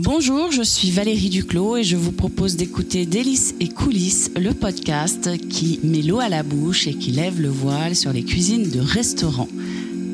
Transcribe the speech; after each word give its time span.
Bonjour, 0.00 0.52
je 0.52 0.62
suis 0.62 0.92
Valérie 0.92 1.28
Duclos 1.28 1.78
et 1.78 1.82
je 1.82 1.96
vous 1.96 2.12
propose 2.12 2.54
d'écouter 2.54 3.04
Délices 3.04 3.56
et 3.58 3.68
coulisses, 3.68 4.30
le 4.36 4.54
podcast 4.54 5.36
qui 5.48 5.80
met 5.82 6.02
l'eau 6.02 6.20
à 6.20 6.28
la 6.28 6.44
bouche 6.44 6.86
et 6.86 6.94
qui 6.94 7.10
lève 7.10 7.40
le 7.40 7.48
voile 7.48 7.96
sur 7.96 8.12
les 8.12 8.22
cuisines 8.22 8.70
de 8.70 8.78
restaurants. 8.78 9.48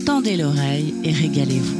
Tendez 0.06 0.38
l'oreille 0.38 0.94
et 1.04 1.12
régalez-vous. 1.12 1.76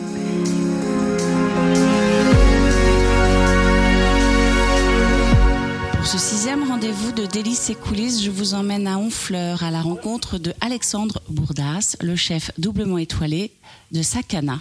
Pour 5.97 6.07
ce 6.07 6.19
sixième 6.19 6.69
rendez-vous 6.69 7.13
de 7.13 7.25
Délices 7.25 7.71
et 7.71 7.75
coulisses, 7.75 8.23
je 8.23 8.31
vous 8.31 8.53
emmène 8.53 8.87
à 8.87 8.99
Honfleur 8.99 9.63
à 9.63 9.71
la 9.71 9.81
rencontre 9.81 10.37
de 10.37 10.53
Alexandre 10.61 11.23
Bourdas, 11.31 11.97
le 12.03 12.17
chef 12.17 12.51
doublement 12.59 12.99
étoilé 12.99 13.51
de 13.93 14.03
Sakana. 14.03 14.59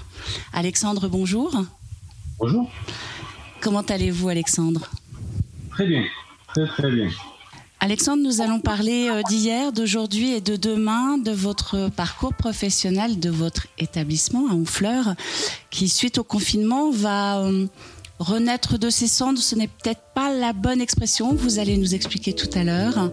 Alexandre, 0.53 1.09
bonjour. 1.09 1.53
Bonjour. 2.39 2.71
Comment 3.63 3.81
allez-vous, 3.81 4.27
Alexandre? 4.27 4.89
Très 5.71 5.87
bien, 5.87 6.03
très 6.53 6.67
très 6.67 6.91
bien. 6.91 7.09
Alexandre, 7.79 8.21
nous 8.21 8.41
allons 8.41 8.59
parler 8.59 9.07
euh, 9.09 9.21
d'hier, 9.29 9.71
d'aujourd'hui 9.71 10.33
et 10.33 10.41
de 10.41 10.57
demain, 10.57 11.17
de 11.17 11.31
votre 11.31 11.89
parcours 11.89 12.33
professionnel, 12.33 13.21
de 13.21 13.29
votre 13.29 13.67
établissement 13.77 14.49
à 14.49 14.53
Honfleur, 14.53 15.15
qui, 15.69 15.87
suite 15.87 16.17
au 16.17 16.25
confinement, 16.25 16.91
va 16.91 17.39
euh, 17.39 17.67
renaître 18.19 18.77
de 18.77 18.89
ses 18.89 19.07
cendres. 19.07 19.39
Ce 19.39 19.55
n'est 19.55 19.69
peut-être 19.69 20.01
pas 20.13 20.33
la 20.33 20.51
bonne 20.51 20.81
expression, 20.81 21.33
vous 21.33 21.57
allez 21.57 21.77
nous 21.77 21.95
expliquer 21.95 22.33
tout 22.33 22.49
à 22.55 22.65
l'heure. 22.65 23.11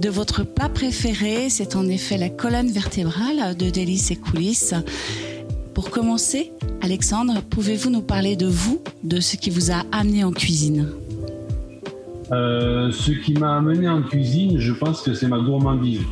De 0.00 0.08
votre 0.08 0.42
plat 0.42 0.68
préféré, 0.68 1.50
c'est 1.50 1.76
en 1.76 1.88
effet 1.88 2.18
la 2.18 2.30
colonne 2.30 2.72
vertébrale 2.72 3.56
de 3.56 3.70
Délices 3.70 4.10
et 4.10 4.16
coulisses. 4.16 4.74
Pour 5.74 5.90
commencer, 5.90 6.52
Alexandre, 6.82 7.42
pouvez-vous 7.50 7.90
nous 7.90 8.00
parler 8.00 8.36
de 8.36 8.46
vous, 8.46 8.80
de 9.02 9.18
ce 9.18 9.36
qui 9.36 9.50
vous 9.50 9.72
a 9.72 9.82
amené 9.90 10.22
en 10.22 10.30
cuisine? 10.30 10.88
Euh, 12.30 12.92
Ce 12.92 13.10
qui 13.10 13.34
m'a 13.34 13.56
amené 13.56 13.88
en 13.88 14.02
cuisine, 14.02 14.60
je 14.60 14.72
pense 14.72 15.02
que 15.02 15.14
c'est 15.14 15.26
ma 15.26 15.40
gourmandise. 15.40 16.02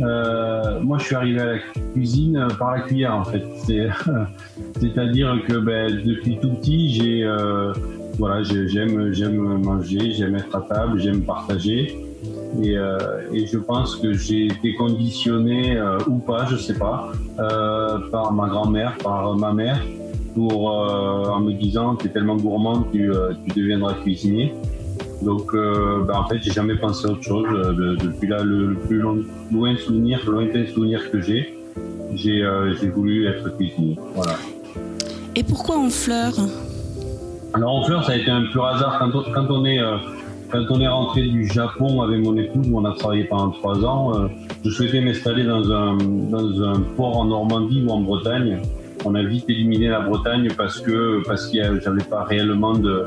Euh, 0.00 0.80
moi, 0.80 0.96
je 0.98 1.04
suis 1.04 1.14
arrivé 1.14 1.40
à 1.40 1.44
la 1.44 1.58
cuisine 1.92 2.48
par 2.58 2.76
la 2.76 2.80
cuillère, 2.80 3.14
en 3.14 3.24
fait. 3.24 3.44
C'est-à-dire 4.80 5.38
que 5.46 5.58
ben, 5.58 6.02
depuis 6.04 6.38
tout 6.40 6.54
petit, 6.54 6.90
j'ai, 6.94 7.24
euh, 7.24 7.74
voilà, 8.18 8.42
j'aime, 8.42 9.12
j'aime 9.12 9.36
manger, 9.62 10.12
j'aime 10.12 10.34
être 10.36 10.56
à 10.56 10.62
table, 10.62 10.98
j'aime 10.98 11.22
partager. 11.22 12.07
Euh, 12.56 13.20
et, 13.32 13.46
je 13.46 13.58
pense 13.58 13.96
que 13.96 14.12
j'ai 14.12 14.46
été 14.46 14.74
conditionné, 14.74 15.76
euh, 15.76 15.98
ou 16.06 16.18
pas, 16.18 16.46
je 16.46 16.56
sais 16.56 16.74
pas, 16.74 17.12
euh, 17.38 17.98
par 18.10 18.32
ma 18.32 18.48
grand-mère, 18.48 18.96
par 19.02 19.34
ma 19.36 19.52
mère, 19.52 19.80
pour, 20.34 20.66
en 20.66 21.40
me 21.40 21.52
disant, 21.52 21.96
tu 21.96 22.06
es 22.06 22.10
tellement 22.10 22.36
gourmand, 22.36 22.82
tu, 22.92 23.10
tu 23.44 23.60
deviendras 23.60 23.94
cuisinier. 23.94 24.54
Donc, 25.22 25.52
ben, 25.52 26.14
en 26.14 26.28
fait, 26.28 26.38
j'ai 26.40 26.52
jamais 26.52 26.76
pensé 26.76 27.08
à 27.08 27.10
autre 27.10 27.24
chose. 27.24 27.48
depuis 28.00 28.28
là, 28.28 28.44
le, 28.44 28.74
plus 28.74 29.00
loin 29.00 29.76
souvenir, 29.76 30.20
lointain 30.30 30.64
souvenir 30.72 31.10
que 31.10 31.20
j'ai, 31.20 31.54
j'ai 32.14 32.88
voulu 32.94 33.26
être 33.26 33.56
cuisinier. 33.56 33.98
Voilà. 34.14 34.34
Et 35.34 35.42
pourquoi 35.42 35.78
en 35.78 35.90
fleurs? 35.90 36.38
Alors, 37.54 37.74
en 37.74 37.82
fleurs, 37.82 38.04
ça 38.04 38.12
a 38.12 38.16
été 38.16 38.30
un 38.30 38.44
pur 38.52 38.64
hasard. 38.64 38.98
Quand 39.00 39.18
on, 39.18 39.32
quand 39.32 39.50
on 39.50 39.64
est 39.64 39.80
quand 40.50 40.64
on 40.70 40.80
est 40.80 40.88
rentré 40.88 41.22
du 41.22 41.46
Japon 41.46 42.00
avec 42.02 42.24
mon 42.24 42.36
épouse, 42.36 42.68
où 42.70 42.78
on 42.78 42.84
a 42.84 42.94
travaillé 42.94 43.24
pendant 43.24 43.50
trois 43.50 43.84
ans, 43.84 44.14
euh, 44.14 44.28
je 44.64 44.70
souhaitais 44.70 45.00
m'installer 45.00 45.44
dans 45.44 45.70
un, 45.70 45.96
dans 45.96 46.62
un 46.62 46.80
port 46.96 47.18
en 47.18 47.26
Normandie 47.26 47.84
ou 47.86 47.90
en 47.90 48.00
Bretagne. 48.00 48.60
On 49.04 49.14
a 49.14 49.22
vite 49.22 49.44
éliminé 49.48 49.88
la 49.88 50.00
Bretagne 50.00 50.48
parce 50.56 50.80
que 50.80 51.22
parce 51.26 51.46
qu'il 51.46 51.62
j'avais 51.84 52.02
pas 52.02 52.24
réellement 52.24 52.74
de 52.74 53.06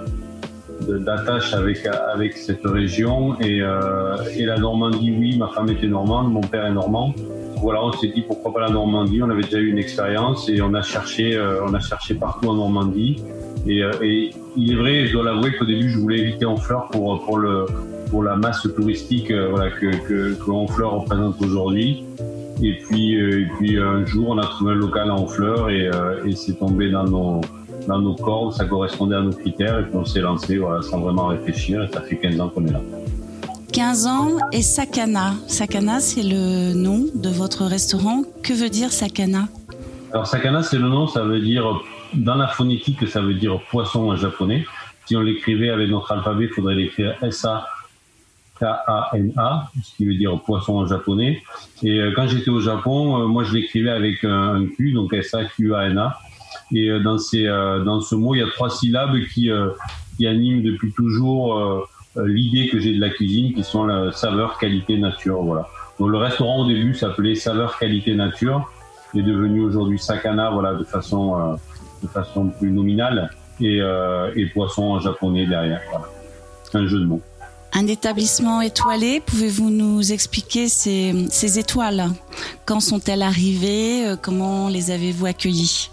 d'attache 0.88 1.54
avec 1.54 1.86
avec 1.86 2.38
cette 2.38 2.66
région. 2.66 3.40
Et, 3.42 3.62
euh, 3.62 4.16
et 4.36 4.46
la 4.46 4.58
Normandie 4.58 5.14
oui 5.20 5.38
ma 5.38 5.50
femme 5.50 5.70
était 5.70 5.88
normande 5.88 6.32
mon 6.32 6.42
père 6.42 6.66
est 6.66 6.72
normand. 6.72 7.14
Voilà 7.58 7.84
on 7.84 7.92
s'est 7.92 8.08
dit 8.08 8.22
pourquoi 8.22 8.54
pas 8.54 8.62
la 8.62 8.70
Normandie? 8.70 9.22
On 9.22 9.30
avait 9.30 9.44
déjà 9.44 9.60
eu 9.60 9.70
une 9.70 9.78
expérience 9.78 10.48
et 10.48 10.62
on 10.62 10.74
a 10.74 10.82
cherché 10.82 11.36
euh, 11.36 11.66
on 11.68 11.74
a 11.74 11.80
cherché 11.80 12.14
partout 12.14 12.48
en 12.48 12.56
Normandie 12.56 13.22
et, 13.68 13.84
euh, 13.84 13.92
et, 14.02 14.32
il 14.58 14.74
est 14.74 14.76
vrai, 14.76 15.08
je 15.08 15.14
dois 15.14 15.24
l'avouer 15.24 15.54
qu'au 15.54 15.66
début, 15.66 15.90
je 15.90 15.98
voulais 15.98 16.20
éviter 16.20 16.46
Honfleur 16.46 16.88
pour, 16.88 17.24
pour, 17.24 17.38
le, 17.38 17.66
pour 18.10 18.24
la 18.24 18.36
masse 18.36 18.68
touristique 18.76 19.32
euh, 19.32 19.50
voilà, 19.50 19.72
que, 19.72 19.96
que, 20.08 20.34
que 20.34 20.52
Honfleur 20.52 21.02
représente 21.02 21.42
aujourd'hui. 21.42 22.04
Et 22.62 22.74
puis, 22.74 23.20
euh, 23.20 23.42
et 23.42 23.48
puis 23.58 23.80
un 23.80 24.06
jour, 24.06 24.30
on 24.30 24.38
a 24.38 24.46
trouvé 24.46 24.74
un 24.74 24.76
local 24.76 25.10
à 25.10 25.16
Honfleur 25.16 25.70
et, 25.70 25.90
et 26.26 26.36
c'est 26.36 26.60
tombé 26.60 26.92
dans 26.92 27.06
nos, 27.06 27.42
dans 27.88 28.00
nos 28.00 28.16
cordes, 28.16 28.54
ça 28.54 28.66
correspondait 28.66 29.16
à 29.16 29.22
nos 29.22 29.32
critères 29.32 29.80
et 29.80 29.84
puis 29.84 29.96
on 29.96 30.06
s'est 30.06 30.22
lancé 30.22 30.58
voilà, 30.58 30.82
sans 30.82 31.00
vraiment 31.00 31.28
réfléchir 31.28 31.84
et 31.84 31.88
ça 31.92 32.02
fait 32.02 32.18
15 32.18 32.40
ans 32.40 32.50
qu'on 32.50 32.66
est 32.66 32.72
là. 32.72 32.82
15 33.72 34.08
ans 34.08 34.38
et 34.52 34.62
Sakana. 34.62 35.34
Sakana, 35.48 36.02
c'est 36.02 36.24
le 36.24 36.74
nom 36.74 37.06
de 37.16 37.30
votre 37.30 37.64
restaurant. 37.64 38.24
Que 38.44 38.54
veut 38.54 38.70
dire 38.70 38.92
Sakana? 38.92 39.48
Alors 40.12 40.28
Sakana, 40.28 40.62
c'est 40.62 40.78
le 40.78 40.90
nom, 40.90 41.08
ça 41.08 41.24
veut 41.24 41.40
dire 41.40 41.82
dans 42.14 42.36
la 42.36 42.48
phonétique, 42.48 43.08
ça 43.08 43.22
veut 43.22 43.34
dire 43.34 43.60
poisson 43.70 44.10
en 44.10 44.16
japonais. 44.16 44.66
Si 45.06 45.16
on 45.16 45.22
l'écrivait 45.22 45.70
avec 45.70 45.90
notre 45.90 46.12
alphabet, 46.12 46.46
il 46.46 46.50
faudrait 46.50 46.76
l'écrire 46.76 47.16
S-A-K-A-N-A, 47.22 47.72
ce 49.84 49.96
qui 49.96 50.06
veut 50.06 50.16
dire 50.16 50.40
poisson 50.42 50.76
en 50.76 50.86
japonais. 50.86 51.42
Et 51.84 52.00
euh, 52.00 52.14
quand 52.16 52.28
j'étais 52.28 52.52
au 52.52 52.60
Japon, 52.60 53.22
euh, 53.22 53.26
moi 53.28 53.44
je 53.44 53.54
l'écrivais 53.54 53.90
avec 53.90 54.24
un, 54.24 54.66
Q, 54.78 54.94
donc 54.94 55.14
S-A-Q-A-N-A. 55.14 56.18
Et 56.74 56.90
euh, 56.90 57.00
dans, 57.02 57.18
ce 57.18 58.16
mot, 58.16 58.36
il 58.36 58.40
y 58.40 58.44
a 58.44 58.48
trois 58.48 58.70
syllabes 58.70 59.18
qui, 59.34 59.50
animent 60.26 60.62
depuis 60.62 60.92
toujours 60.94 61.88
l'idée 62.16 62.68
que 62.68 62.80
j'ai 62.80 62.94
de 62.94 63.02
la 63.02 63.10
cuisine, 63.10 63.54
qui 63.56 63.64
sont 63.64 63.86
la 63.86 64.12
saveur, 64.12 64.60
qualité, 64.60 65.00
nature. 65.00 65.42
Voilà. 65.42 65.68
Donc 66.00 66.10
le 66.10 66.18
restaurant 66.18 66.60
au 66.60 66.68
début 66.68 66.94
s'appelait 66.94 67.34
saveur, 67.34 67.80
qualité, 67.80 68.14
nature, 68.14 68.70
est 69.16 69.24
devenu 69.24 69.62
aujourd'hui 69.62 69.98
Sakana, 69.98 70.52
voilà, 70.52 70.76
de 70.76 70.84
façon 70.84 71.58
de 72.02 72.08
façon 72.08 72.48
plus 72.48 72.72
nominale 72.72 73.30
et, 73.60 73.80
euh, 73.82 74.32
et 74.36 74.46
poisson 74.48 75.00
japonais 75.00 75.46
derrière. 75.46 75.82
Voilà. 75.90 76.06
Un 76.74 76.88
jeu 76.88 77.00
de 77.00 77.06
mots. 77.06 77.22
Un 77.74 77.88
établissement 77.88 78.60
étoilé, 78.60 79.22
pouvez-vous 79.26 79.70
nous 79.70 80.12
expliquer 80.12 80.68
ces, 80.68 81.14
ces 81.30 81.58
étoiles? 81.58 82.06
Quand 82.66 82.82
sont-elles 82.82 83.22
arrivées? 83.22 84.08
Euh, 84.08 84.16
Comment 84.22 84.68
les 84.68 84.92
avez-vous 84.92 85.26
accueillies? 85.26 85.90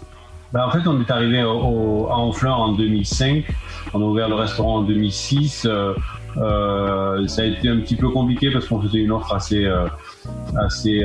Ben 0.51 0.65
En 0.65 0.71
fait, 0.71 0.85
on 0.87 0.99
est 0.99 1.09
arrivé 1.09 1.41
au, 1.43 2.07
à 2.09 2.17
Honfleur 2.17 2.59
en 2.59 2.73
2005. 2.73 3.45
On 3.93 4.01
a 4.01 4.03
ouvert 4.03 4.27
le 4.27 4.35
restaurant 4.35 4.77
en 4.79 4.81
2006. 4.81 5.65
Euh, 5.65 5.93
euh, 6.37 7.25
ça 7.27 7.43
a 7.43 7.45
été 7.45 7.69
un 7.69 7.79
petit 7.79 7.95
peu 7.95 8.09
compliqué 8.09 8.51
parce 8.51 8.67
qu'on 8.67 8.81
faisait 8.81 8.99
une 8.99 9.11
offre 9.11 9.33
assez, 9.33 9.65
assez 10.57 11.01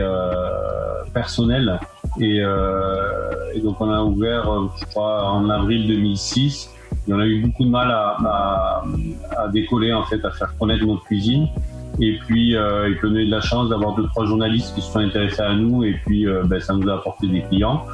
personnelle. 1.13 1.79
Et, 2.21 2.41
euh, 2.41 3.31
et, 3.55 3.61
donc 3.61 3.81
on 3.81 3.91
a 3.91 4.03
ouvert, 4.03 4.51
euh, 4.51 4.69
je 4.81 4.85
crois, 4.87 5.31
en 5.31 5.49
avril 5.51 5.87
2006. 5.87 6.71
Et 7.07 7.13
on 7.13 7.19
a 7.19 7.27
eu 7.27 7.43
beaucoup 7.43 7.65
de 7.65 7.71
mal 7.71 7.91
à, 7.91 8.17
à, 8.25 8.85
à 9.37 9.49
décoller, 9.49 9.93
en 9.93 10.05
fait, 10.05 10.25
à 10.25 10.31
faire 10.31 10.57
connaître 10.59 10.87
notre 10.87 11.05
cuisine. 11.05 11.49
Et 12.01 12.19
puis, 12.27 12.57
euh, 12.57 12.91
puis 12.99 13.09
on 13.11 13.15
a 13.15 13.21
eu 13.21 13.27
de 13.27 13.31
la 13.31 13.41
chance 13.41 13.69
d'avoir 13.69 13.95
deux, 13.95 14.07
trois 14.09 14.27
journalistes 14.27 14.75
qui 14.75 14.81
se 14.81 14.91
sont 14.91 14.99
intéressés 14.99 15.43
à 15.43 15.55
nous. 15.55 15.85
Et 15.85 15.95
puis, 16.05 16.27
euh, 16.27 16.43
ben, 16.45 16.61
ça 16.61 16.75
nous 16.75 16.89
a 16.89 16.95
apporté 16.95 17.27
des 17.29 17.43
clients. 17.43 17.85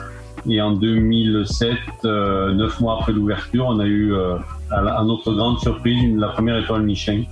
Et 0.48 0.60
en 0.60 0.72
2007, 0.72 1.76
euh, 2.04 2.52
neuf 2.54 2.80
mois 2.80 2.98
après 3.00 3.12
l'ouverture, 3.12 3.66
on 3.66 3.78
a 3.78 3.84
eu, 3.84 4.14
euh, 4.14 4.36
à, 4.70 5.04
notre 5.04 5.32
grande 5.34 5.58
surprise, 5.58 6.16
la 6.16 6.28
première 6.28 6.56
étoile 6.58 6.82
Michelin. 6.82 7.24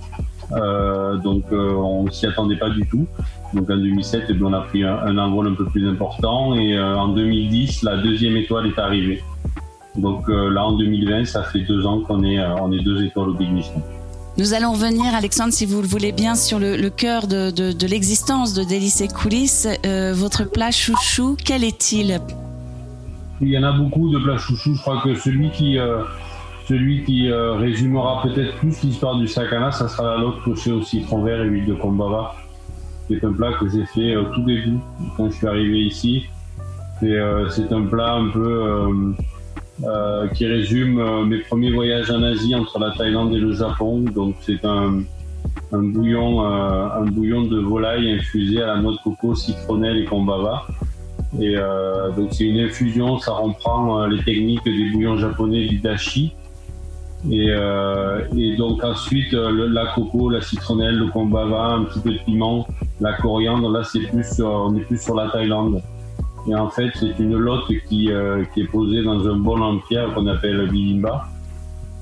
Donc, 1.23 1.45
on 1.51 2.09
s'y 2.09 2.25
attendait 2.25 2.57
pas 2.57 2.69
du 2.69 2.87
tout. 2.87 3.07
Donc 3.53 3.69
en 3.69 3.77
2007, 3.77 4.25
eh 4.29 4.43
on 4.43 4.53
a 4.53 4.61
pris 4.61 4.83
un, 4.83 5.17
envol 5.17 5.47
un 5.47 5.55
peu 5.55 5.65
plus 5.65 5.87
important 5.87 6.55
et 6.55 6.77
euh, 6.77 6.95
en 6.95 7.09
2010, 7.09 7.83
la 7.83 7.97
deuxième 7.97 8.37
étoile 8.37 8.67
est 8.67 8.79
arrivée. 8.79 9.23
Donc 9.95 10.29
euh, 10.29 10.49
là, 10.51 10.65
en 10.65 10.73
2020, 10.73 11.25
ça 11.25 11.43
fait 11.43 11.61
deux 11.61 11.85
ans 11.85 12.01
qu'on 12.01 12.23
est, 12.23 12.39
euh, 12.39 12.55
on 12.61 12.71
est 12.71 12.83
deux 12.83 13.03
étoiles 13.03 13.29
au 13.29 13.33
Big 13.33 13.51
Mission. 13.51 13.81
Nous 14.37 14.53
allons 14.53 14.71
revenir, 14.71 15.15
Alexandre, 15.15 15.51
si 15.51 15.65
vous 15.65 15.81
le 15.81 15.87
voulez 15.87 16.11
bien, 16.11 16.35
sur 16.35 16.59
le, 16.59 16.77
le 16.77 16.89
cœur 16.89 17.27
de, 17.27 17.49
de, 17.49 17.71
de 17.71 17.87
l'existence 17.87 18.53
de 18.53 18.63
Délices 18.63 19.01
et 19.01 19.07
Coulisses. 19.07 19.67
votre 20.13 20.49
plat 20.49 20.71
chouchou, 20.71 21.35
quel 21.43 21.63
est-il? 21.63 22.19
Il 23.41 23.49
y 23.49 23.57
en 23.57 23.63
a 23.63 23.71
beaucoup 23.71 24.09
de 24.09 24.19
plats 24.19 24.37
chouchou. 24.37 24.75
Je 24.75 24.81
crois 24.81 25.01
que 25.01 25.15
celui 25.15 25.49
qui, 25.49 25.77
celui 26.69 27.03
qui 27.03 27.29
résumera 27.29 28.21
peut-être 28.21 28.55
plus 28.59 28.81
l'histoire 28.81 29.17
du 29.17 29.27
sakana, 29.27 29.71
ça 29.71 29.89
sera 29.89 30.15
la 30.15 30.21
lotte 30.21 30.41
cochée 30.43 30.71
au 30.71 30.83
citron 30.83 31.21
vert 31.23 31.41
et 31.41 31.47
huile 31.47 31.65
de 31.65 31.73
kombava 31.73 32.33
c'est 33.09 33.23
un 33.23 33.33
plat 33.33 33.53
que 33.59 33.67
j'ai 33.67 33.85
fait 33.87 34.15
au 34.15 34.25
tout 34.25 34.43
début 34.43 34.77
quand 35.17 35.29
je 35.31 35.35
suis 35.35 35.47
arrivé 35.47 35.79
ici. 35.79 36.25
Euh, 37.01 37.49
c'est 37.49 37.71
un 37.71 37.85
plat 37.85 38.15
un 38.15 38.29
peu 38.29 38.63
euh, 38.63 39.13
euh, 39.83 40.27
qui 40.27 40.45
résume 40.45 41.25
mes 41.27 41.39
premiers 41.39 41.71
voyages 41.71 42.11
en 42.11 42.21
Asie 42.21 42.53
entre 42.53 42.77
la 42.77 42.91
Thaïlande 42.91 43.33
et 43.33 43.39
le 43.39 43.53
Japon. 43.53 44.01
Donc 44.01 44.35
c'est 44.41 44.63
un, 44.63 45.01
bouillon, 45.71 46.41
un 46.41 47.05
bouillon 47.05 47.45
de 47.45 47.59
volaille 47.59 48.11
infusé 48.11 48.61
à 48.61 48.67
la 48.67 48.81
noix 48.81 48.91
de 48.91 48.99
coco, 49.03 49.33
citronnelle 49.33 49.97
et 49.97 50.05
kombava. 50.05 50.67
Et 51.39 51.55
donc 52.15 52.29
c'est 52.31 52.45
une 52.45 52.59
infusion, 52.59 53.17
ça 53.19 53.31
reprend 53.31 54.05
les 54.07 54.23
techniques 54.23 54.63
des 54.65 54.91
bouillons 54.91 55.17
japonais 55.17 55.65
du 55.65 55.79
dashi. 55.79 56.33
Et 57.31 57.55
donc 58.57 58.83
ensuite, 58.83 59.31
la 59.31 59.85
coco, 59.95 60.29
la 60.29 60.41
citronnelle, 60.41 60.95
le 60.95 61.07
kombava, 61.07 61.75
un 61.75 61.83
petit 61.85 61.99
peu 61.99 62.11
de 62.11 62.19
piment, 62.25 62.67
la 62.99 63.13
coriandre. 63.13 63.69
Là, 63.69 63.83
c'est 63.83 63.99
plus 63.99 64.41
on 64.41 64.75
est 64.75 64.81
plus 64.81 65.01
sur 65.01 65.15
la 65.15 65.29
Thaïlande. 65.29 65.81
Et 66.47 66.55
en 66.55 66.69
fait, 66.69 66.89
c'est 66.95 67.19
une 67.19 67.35
lotte 67.35 67.67
qui, 67.67 67.81
qui 67.87 68.09
est 68.09 68.71
posée 68.71 69.03
dans 69.03 69.27
un 69.27 69.35
bol 69.35 69.61
en 69.61 69.77
pierre 69.79 70.13
qu'on 70.13 70.27
appelle 70.27 70.67
bilimba 70.69 71.27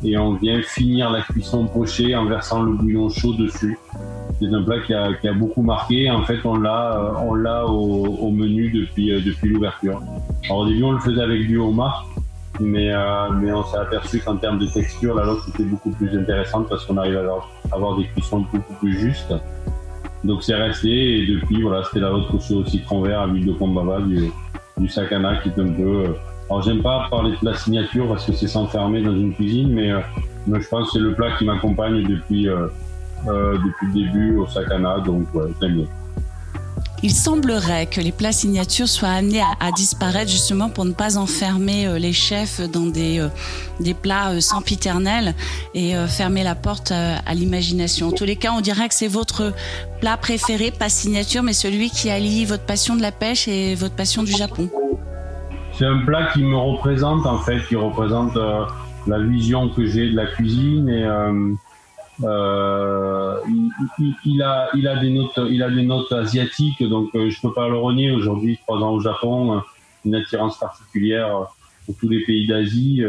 et 0.04 0.18
on 0.18 0.34
vient 0.34 0.62
finir 0.62 1.10
la 1.10 1.22
cuisson 1.22 1.66
pochée 1.66 2.16
en 2.16 2.26
versant 2.26 2.62
le 2.62 2.74
bouillon 2.74 3.10
chaud 3.10 3.34
dessus. 3.34 3.80
C'est 4.40 4.54
un 4.54 4.62
plat 4.62 4.80
qui 4.82 4.94
a, 4.94 5.34
beaucoup 5.34 5.64
marqué. 5.64 6.12
En 6.12 6.24
fait, 6.24 6.40
on 6.46 6.58
l'a, 6.58 7.16
euh, 7.18 7.68
au, 7.68 8.30
menu 8.30 8.70
depuis, 8.70 9.12
euh, 9.12 9.22
depuis 9.26 9.50
l'ouverture. 9.50 10.02
Alors, 10.46 10.60
au 10.60 10.68
début, 10.68 10.84
on 10.84 10.92
le 10.92 11.00
faisait 11.00 11.22
avec 11.22 11.48
du 11.48 11.58
homard, 11.58 12.08
mais, 12.60 12.92
euh, 12.94 13.30
mais 13.32 13.52
on 13.52 13.64
s'est 13.64 13.78
aperçu 13.78 14.20
qu'en 14.20 14.38
termes 14.38 14.60
de 14.60 14.68
texture, 14.68 15.16
la 15.16 15.26
lotte 15.26 15.48
était 15.50 15.64
beaucoup 15.64 15.90
plus 15.90 16.16
intéressante 16.16 16.70
parce 16.70 16.86
qu'on 16.86 16.98
arrive 16.98 17.18
à 17.18 17.76
avoir, 17.76 17.98
des 17.98 18.06
cuissons 18.06 18.46
beaucoup 18.54 18.74
plus 18.76 19.00
justes. 19.00 19.34
Donc, 20.24 20.44
c'est 20.44 20.56
resté 20.56 21.20
et 21.20 21.28
depuis, 21.28 21.62
voilà, 21.62 21.84
c'était 21.84 22.00
la 22.00 22.10
lotte 22.10 22.30
pochée 22.30 22.56
au 22.56 22.66
citron 22.66 23.02
vert 23.02 23.22
à 23.22 23.28
l'huile 23.28 23.46
de 23.46 23.54
kombava 23.54 24.02
du, 24.02 24.32
du 24.78 24.90
sakana 24.90 25.38
qui 25.38 25.50
est 25.50 25.60
un 25.60 25.70
peu 25.70 26.16
alors 26.50 26.62
j'aime 26.62 26.82
pas 26.82 27.08
parler 27.10 27.32
de 27.32 27.36
plat 27.38 27.54
signature 27.54 28.08
parce 28.08 28.26
que 28.26 28.32
c'est 28.32 28.48
s'enfermer 28.48 29.02
dans 29.02 29.14
une 29.14 29.34
cuisine, 29.34 29.74
mais, 29.74 29.92
euh, 29.92 30.00
mais, 30.46 30.62
je 30.62 30.68
pense 30.70 30.88
que 30.88 30.94
c'est 30.94 31.00
le 31.00 31.14
plat 31.14 31.36
qui 31.38 31.46
m'accompagne 31.46 32.04
depuis, 32.04 32.48
euh, 32.48 32.68
euh, 33.28 33.58
depuis 33.58 33.88
le 33.88 33.94
début 33.94 34.38
au 34.38 34.48
Sakana, 34.48 35.00
donc 35.02 35.34
ouais, 35.34 35.48
j'aime 35.62 35.74
bien. 35.74 35.86
Il 37.04 37.12
semblerait 37.12 37.86
que 37.86 38.02
les 38.02 38.12
plats 38.12 38.32
signatures 38.32 38.88
soient 38.88 39.10
amenés 39.10 39.42
à, 39.60 39.72
disparaître 39.72 40.32
justement 40.32 40.70
pour 40.70 40.84
ne 40.86 40.94
pas 40.94 41.18
enfermer 41.18 42.00
les 42.00 42.12
chefs 42.12 42.60
dans 42.60 42.88
des, 42.88 43.26
des 43.80 43.94
plats 43.94 44.42
sempiternels 44.42 45.36
et 45.76 45.94
fermer 46.08 46.44
la 46.44 46.56
porte 46.56 46.92
à, 46.92 47.34
l'imagination. 47.36 48.08
En 48.08 48.12
tous 48.12 48.26
les 48.26 48.36
cas, 48.36 48.52
on 48.52 48.62
dirait 48.62 48.88
que 48.90 48.96
c'est 48.96 49.08
votre 49.08 49.54
plat 50.02 50.18
préféré, 50.18 50.72
pas 50.72 50.90
signature, 50.90 51.44
mais 51.44 51.54
celui 51.54 51.92
qui 51.92 52.10
allie 52.10 52.46
votre 52.46 52.66
passion 52.66 52.96
de 52.96 53.02
la 53.04 53.12
pêche 53.12 53.48
et 53.48 53.76
votre 53.76 53.96
passion 53.96 54.24
du 54.24 54.32
Japon. 54.32 54.70
C'est 55.78 55.86
un 55.86 56.00
plat 56.00 56.30
qui 56.34 56.44
me 56.44 56.58
représente 56.58 57.26
en 57.26 57.38
fait, 57.40 57.60
qui 57.68 57.76
représente 57.76 58.36
euh, 58.36 58.66
la 59.06 59.20
vision 59.20 59.70
que 59.70 59.86
j'ai 59.86 60.10
de 60.10 60.16
la 60.16 60.26
cuisine 60.26 60.90
et 60.90 61.04
euh, 61.04 61.54
euh, 62.24 63.36
il, 64.26 64.42
a, 64.42 64.70
il 64.76 64.88
a 64.88 64.96
des 64.98 65.12
notes, 65.12 65.40
il 65.50 65.62
a 65.62 65.70
des 65.70 65.84
notes 65.84 66.12
asiatiques, 66.12 66.84
donc 66.84 67.10
je 67.14 67.42
peux 67.42 67.54
pas 67.54 67.68
le 67.68 67.78
renier. 67.78 68.12
Aujourd'hui, 68.12 68.58
trois 68.64 68.80
ans 68.80 68.92
au 68.92 69.00
Japon, 69.00 69.62
une 70.06 70.16
attirance 70.16 70.58
particulière 70.60 71.48
pour 71.86 71.96
tous 71.98 72.10
les 72.10 72.24
pays 72.24 72.48
d'Asie. 72.48 73.04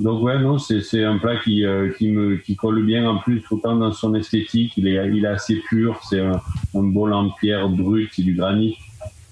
Donc 0.00 0.22
ouais, 0.22 0.38
non, 0.38 0.58
c'est 0.58 1.04
un 1.04 1.18
plat 1.18 1.36
qui, 1.36 1.64
qui 1.98 2.08
me 2.08 2.36
qui 2.36 2.56
colle 2.56 2.84
bien 2.84 3.08
en 3.08 3.18
plus, 3.18 3.42
autant 3.50 3.76
dans 3.76 3.92
son 3.92 4.14
esthétique, 4.14 4.72
il 4.76 4.88
est, 4.88 5.08
il 5.08 5.24
est 5.24 5.28
assez 5.28 5.56
pur. 5.56 6.00
C'est 6.08 6.20
un, 6.20 6.40
un 6.74 6.82
bol 6.82 7.12
en 7.12 7.30
pierre 7.30 7.68
brute, 7.68 8.10
c'est 8.12 8.22
du 8.22 8.34
granit. 8.34 8.76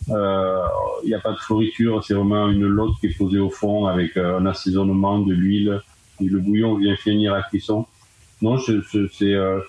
Il 0.08 0.14
euh, 0.16 0.58
n'y 1.06 1.14
a 1.14 1.20
pas 1.20 1.32
de 1.32 1.36
floriture, 1.36 2.02
c'est 2.02 2.14
vraiment 2.14 2.48
une 2.48 2.66
lotte 2.66 2.94
qui 2.98 3.06
est 3.06 3.16
posée 3.16 3.38
au 3.38 3.50
fond 3.50 3.86
avec 3.86 4.16
euh, 4.16 4.40
un 4.40 4.46
assaisonnement 4.46 5.20
de 5.20 5.32
l'huile 5.32 5.82
et 6.20 6.24
le 6.24 6.40
bouillon 6.40 6.74
vient 6.74 6.96
finir 6.96 7.34
la 7.34 7.42
cuisson. 7.42 7.86
Non, 8.42 8.58
c'est 8.58 8.74
euh, 9.22 9.60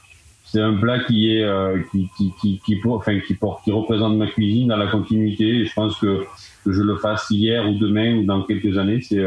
c'est 0.44 0.62
un 0.62 0.76
plat 0.78 1.04
qui 1.04 1.36
est 1.36 1.46
qui 1.92 2.10
qui 2.18 2.34
qui 2.40 2.60
qui, 2.60 2.82
enfin, 2.86 3.20
qui, 3.20 3.36
porte, 3.36 3.64
qui 3.64 3.72
représente 3.72 4.18
ma 4.18 4.28
cuisine 4.28 4.68
dans 4.68 4.78
la 4.78 4.88
continuité. 4.88 5.44
Et 5.44 5.66
je 5.66 5.74
pense 5.74 5.98
que, 5.98 6.26
je 6.66 6.82
le 6.82 6.98
fasse 6.98 7.28
hier 7.30 7.68
ou 7.70 7.78
demain 7.78 8.18
ou 8.18 8.26
dans 8.26 8.44
quelques 8.44 8.78
années, 8.78 9.02
c'est 9.02 9.24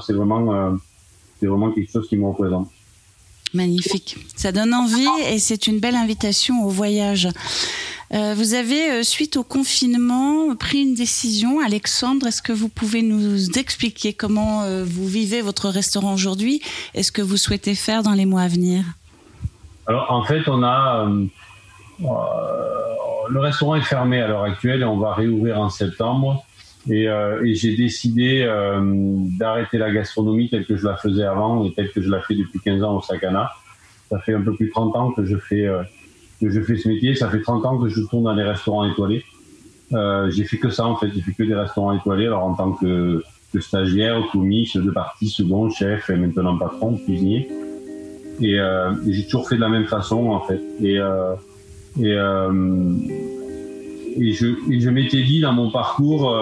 c'est 0.00 0.12
vraiment 0.12 0.76
c'est 1.38 1.46
vraiment 1.46 1.72
quelque 1.72 1.90
chose 1.90 2.08
qui 2.08 2.16
me 2.16 2.26
représente. 2.26 2.68
Magnifique. 3.54 4.16
Ça 4.36 4.52
donne 4.52 4.72
envie 4.72 5.06
et 5.28 5.38
c'est 5.38 5.66
une 5.66 5.78
belle 5.78 5.94
invitation 5.94 6.64
au 6.64 6.68
voyage. 6.68 7.28
Euh, 8.14 8.34
vous 8.36 8.52
avez, 8.52 8.90
euh, 8.90 9.02
suite 9.02 9.38
au 9.38 9.42
confinement, 9.42 10.54
pris 10.56 10.82
une 10.82 10.94
décision. 10.94 11.60
Alexandre, 11.60 12.26
est-ce 12.26 12.42
que 12.42 12.52
vous 12.52 12.68
pouvez 12.68 13.00
nous 13.00 13.50
expliquer 13.58 14.12
comment 14.12 14.62
euh, 14.62 14.84
vous 14.84 15.06
vivez 15.06 15.40
votre 15.40 15.70
restaurant 15.70 16.12
aujourd'hui 16.12 16.60
et 16.94 17.02
ce 17.02 17.10
que 17.10 17.22
vous 17.22 17.38
souhaitez 17.38 17.74
faire 17.74 18.02
dans 18.02 18.12
les 18.12 18.26
mois 18.26 18.42
à 18.42 18.48
venir? 18.48 18.84
Alors, 19.86 20.10
en 20.10 20.24
fait, 20.24 20.46
on 20.46 20.62
a. 20.62 21.08
le 23.30 23.40
restaurant 23.40 23.76
est 23.76 23.82
fermé 23.82 24.20
à 24.20 24.28
l'heure 24.28 24.44
actuelle 24.44 24.82
et 24.82 24.84
on 24.84 24.98
va 24.98 25.14
réouvrir 25.14 25.58
en 25.58 25.70
septembre. 25.70 26.44
Et, 26.90 27.04
et 27.04 27.54
j'ai 27.54 27.76
décidé 27.76 28.44
d'arrêter 29.38 29.78
la 29.78 29.92
gastronomie 29.92 30.50
telle 30.50 30.66
que 30.66 30.76
je 30.76 30.84
la 30.84 30.96
faisais 30.96 31.22
avant 31.22 31.64
et 31.64 31.72
telle 31.72 31.92
que 31.92 32.02
je 32.02 32.10
la 32.10 32.20
fais 32.22 32.34
depuis 32.34 32.58
15 32.58 32.82
ans 32.82 32.96
au 32.96 33.00
Sakana. 33.00 33.52
Ça 34.10 34.18
fait 34.18 34.34
un 34.34 34.42
peu 34.42 34.52
plus 34.54 34.66
de 34.66 34.70
30 34.72 34.96
ans 34.96 35.12
que 35.12 35.24
je 35.24 35.36
fais 35.36 35.68
que 36.42 36.50
je 36.50 36.60
fais 36.60 36.76
ce 36.76 36.88
métier. 36.88 37.14
Ça 37.14 37.30
fait 37.30 37.40
30 37.40 37.64
ans 37.64 37.78
que 37.78 37.88
je 37.88 38.00
tourne 38.02 38.24
dans 38.24 38.34
les 38.34 38.42
restaurants 38.42 38.90
étoilés. 38.90 39.24
Euh, 39.92 40.30
j'ai 40.30 40.44
fait 40.44 40.58
que 40.58 40.70
ça 40.70 40.86
en 40.86 40.96
fait, 40.96 41.10
j'ai 41.14 41.20
fait 41.20 41.32
que 41.32 41.42
des 41.42 41.54
restaurants 41.54 41.92
étoilés. 41.92 42.26
Alors 42.26 42.44
en 42.44 42.54
tant 42.54 42.72
que, 42.72 43.22
stagiaire, 43.60 44.22
commis, 44.32 44.70
de 44.74 44.90
partie, 44.90 45.28
second, 45.28 45.70
chef 45.70 46.10
et 46.10 46.16
maintenant 46.16 46.56
patron, 46.56 46.96
cuisinier. 46.96 47.48
Et, 48.40 48.58
euh, 48.58 48.92
j'ai 49.06 49.24
toujours 49.24 49.48
fait 49.48 49.56
de 49.56 49.60
la 49.60 49.68
même 49.68 49.86
façon 49.86 50.30
en 50.30 50.40
fait. 50.40 50.60
Et, 50.80 50.98
euh, 50.98 51.34
et, 52.00 52.14
euh, 52.14 52.50
et 54.18 54.32
je, 54.32 54.90
m'étais 54.90 55.22
dit 55.22 55.40
dans 55.40 55.52
mon 55.52 55.70
parcours 55.70 56.36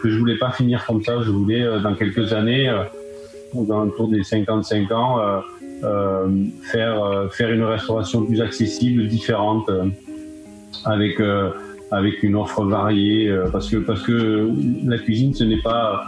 que 0.00 0.10
je 0.10 0.18
voulais 0.18 0.38
pas 0.38 0.50
finir 0.50 0.84
comme 0.86 1.02
ça. 1.02 1.20
Je 1.22 1.30
voulais 1.30 1.64
dans 1.82 1.94
quelques 1.94 2.32
années, 2.32 2.72
dans 3.54 3.84
autour 3.84 4.08
des 4.08 4.22
55 4.22 4.90
ans, 4.92 5.42
euh, 5.84 6.28
faire 6.70 7.02
euh, 7.02 7.28
faire 7.28 7.50
une 7.50 7.64
restauration 7.64 8.24
plus 8.24 8.40
accessible, 8.40 9.08
différente, 9.08 9.68
euh, 9.68 9.86
avec 10.84 11.20
avec 11.90 12.22
une 12.22 12.36
offre 12.36 12.64
variée 12.64 13.30
parce 13.52 13.68
que 13.68 13.76
parce 13.76 14.02
que 14.02 14.48
la 14.86 14.96
cuisine 14.96 15.34
ce 15.34 15.44
n'est 15.44 15.60
pas 15.60 16.04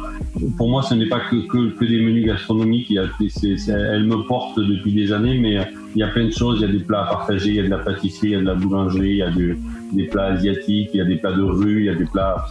pour 0.56 0.70
moi 0.70 0.82
ce 0.82 0.94
n'est 0.94 1.08
pas 1.08 1.20
que, 1.20 1.46
que, 1.46 1.84
des 1.84 2.00
menus 2.00 2.24
gastronomiques 2.24 2.90
elle 2.90 4.04
me 4.04 4.26
porte 4.26 4.58
depuis 4.58 4.94
des 4.94 5.12
années 5.12 5.38
mais 5.38 5.58
il 5.94 5.98
y 5.98 6.02
a 6.02 6.08
plein 6.08 6.24
de 6.24 6.30
choses 6.30 6.60
il 6.60 6.62
y 6.62 6.70
a 6.70 6.72
des 6.72 6.82
plats 6.82 7.02
à 7.02 7.10
partager 7.10 7.50
il 7.50 7.56
y 7.56 7.60
a 7.60 7.64
de 7.64 7.68
la 7.68 7.78
pâtisserie 7.78 8.28
il 8.28 8.32
y 8.32 8.34
a 8.36 8.40
de 8.40 8.46
la 8.46 8.54
boulangerie 8.54 9.10
il 9.10 9.16
y 9.16 9.22
a 9.22 9.30
des 9.92 10.04
plats 10.04 10.26
asiatiques 10.26 10.90
il 10.92 10.98
y 10.98 11.00
a 11.00 11.04
des 11.04 11.16
plats 11.16 11.32
de 11.32 11.42
rue 11.42 11.80
il 11.80 11.84
y 11.86 11.90
a 11.90 11.94
des 11.94 12.06
plats 12.06 12.44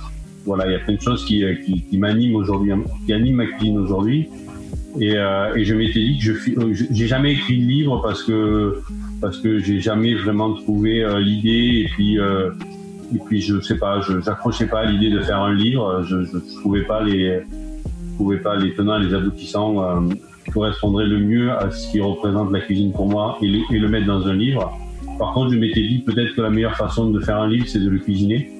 voilà 0.46 0.68
il 0.68 0.74
y 0.74 0.76
a 0.76 0.80
plein 0.80 0.96
de 0.96 1.02
choses 1.02 1.26
qui, 1.26 1.44
qui, 1.66 1.84
qui 1.84 1.98
m'animent 1.98 2.36
aujourd'hui 2.36 2.72
qui 3.06 3.14
animent 3.14 3.36
ma 3.36 3.46
cuisine 3.46 3.78
aujourd'hui 3.78 4.30
et, 5.00 5.18
euh, 5.18 5.64
je 5.64 5.74
m'étais 5.74 6.00
dit 6.00 6.20
que 6.20 6.24
je 6.24 6.60
euh, 6.60 6.74
j'ai 6.92 7.08
jamais 7.08 7.34
écrit 7.34 7.60
de 7.60 7.68
livre 7.68 8.02
parce 8.04 8.24
que 8.24 8.82
parce 9.24 9.38
que 9.38 9.58
j'ai 9.60 9.80
jamais 9.80 10.14
vraiment 10.16 10.54
trouvé 10.54 11.04
euh, 11.04 11.20
l'idée 11.20 11.86
et 11.86 11.90
puis 11.94 12.20
euh, 12.20 12.52
et 13.16 13.20
puis 13.20 13.42
je 13.42 13.60
sais 13.62 13.78
pas, 13.78 14.02
je 14.02 14.20
j'accrochais 14.22 14.68
pas 14.68 14.80
à 14.82 14.86
l'idée 14.86 15.10
de 15.10 15.20
faire 15.22 15.40
un 15.40 15.54
livre. 15.54 16.04
Je, 16.04 16.26
je 16.26 16.38
trouvais 16.60 16.84
pas 16.84 17.02
les 17.04 17.40
je 17.40 18.16
trouvais 18.16 18.38
pas 18.38 18.56
les 18.58 18.74
tenants 18.76 18.98
les 18.98 19.14
aboutissants 19.14 19.82
euh, 19.82 20.14
qui 20.46 20.52
correspondraient 20.52 21.08
le 21.08 21.20
mieux 21.20 21.52
à 21.52 21.72
ce 21.72 21.90
qui 21.92 22.02
représente 22.02 22.52
la 22.52 22.60
cuisine 22.60 22.92
pour 22.92 23.08
moi 23.08 23.38
et 23.42 23.48
le 23.48 23.88
mettre 23.88 24.08
dans 24.08 24.28
un 24.28 24.34
livre. 24.34 24.78
Par 25.18 25.34
contre, 25.34 25.54
je 25.54 25.60
m'étais 25.60 25.82
dit 25.82 26.00
peut-être 26.00 26.36
que 26.36 26.42
la 26.42 26.50
meilleure 26.50 26.76
façon 26.76 27.12
de 27.12 27.20
faire 27.20 27.38
un 27.38 27.48
livre, 27.48 27.66
c'est 27.68 27.80
de 27.80 27.90
le 27.90 28.00
cuisiner 28.00 28.52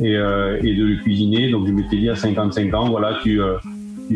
et, 0.00 0.16
euh, 0.16 0.60
de 0.60 0.84
le 0.84 0.96
cuisiner. 1.02 1.50
Donc 1.50 1.66
je 1.66 1.72
m'étais 1.72 1.96
dit 1.96 2.08
à 2.08 2.16
55 2.16 2.72
ans, 2.74 2.90
voilà, 2.90 3.18
tu 3.22 3.40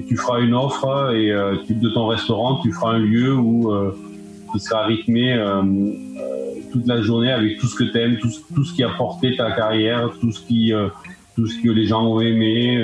tu, 0.00 0.16
feras 0.16 0.40
une 0.40 0.54
offre 0.54 1.12
et 1.14 1.30
euh, 1.30 1.56
de 1.68 1.88
ton 1.90 2.06
restaurant, 2.06 2.60
tu 2.62 2.72
feras 2.72 2.94
un 2.94 2.98
lieu 2.98 3.34
où 3.34 3.72
euh, 3.72 3.94
qui 4.52 4.60
sera 4.60 4.84
rythmé 4.84 5.32
euh, 5.32 5.62
toute 6.72 6.86
la 6.86 7.02
journée 7.02 7.30
avec 7.30 7.58
tout 7.58 7.66
ce 7.66 7.76
que 7.76 7.84
tu 7.84 7.98
aimes, 7.98 8.18
tout, 8.18 8.30
ce 8.64 8.72
qui 8.74 8.82
a 8.82 8.90
porté 8.90 9.36
ta 9.36 9.52
carrière, 9.52 10.10
tout 10.20 10.32
ce 10.32 10.40
qui 10.40 10.72
tout 11.34 11.46
ce 11.46 11.62
que 11.62 11.70
les 11.70 11.86
gens 11.86 12.06
ont 12.06 12.20
aimé, 12.20 12.82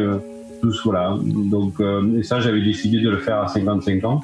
tout 0.60 0.72
ce. 0.72 1.50
Donc 1.50 1.74
et 2.16 2.22
ça 2.22 2.40
j'avais 2.40 2.62
décidé 2.62 3.00
de 3.00 3.10
le 3.10 3.18
faire 3.18 3.40
à 3.40 3.48
55 3.48 4.04
ans. 4.04 4.20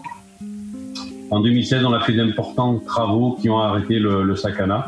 En 1.30 1.40
2016, 1.40 1.84
on 1.84 1.92
a 1.92 2.00
fait 2.00 2.12
d'importants 2.12 2.80
travaux 2.86 3.36
qui 3.40 3.48
ont 3.50 3.58
arrêté 3.58 3.98
le, 3.98 4.22
le 4.22 4.36
Sakana. 4.36 4.86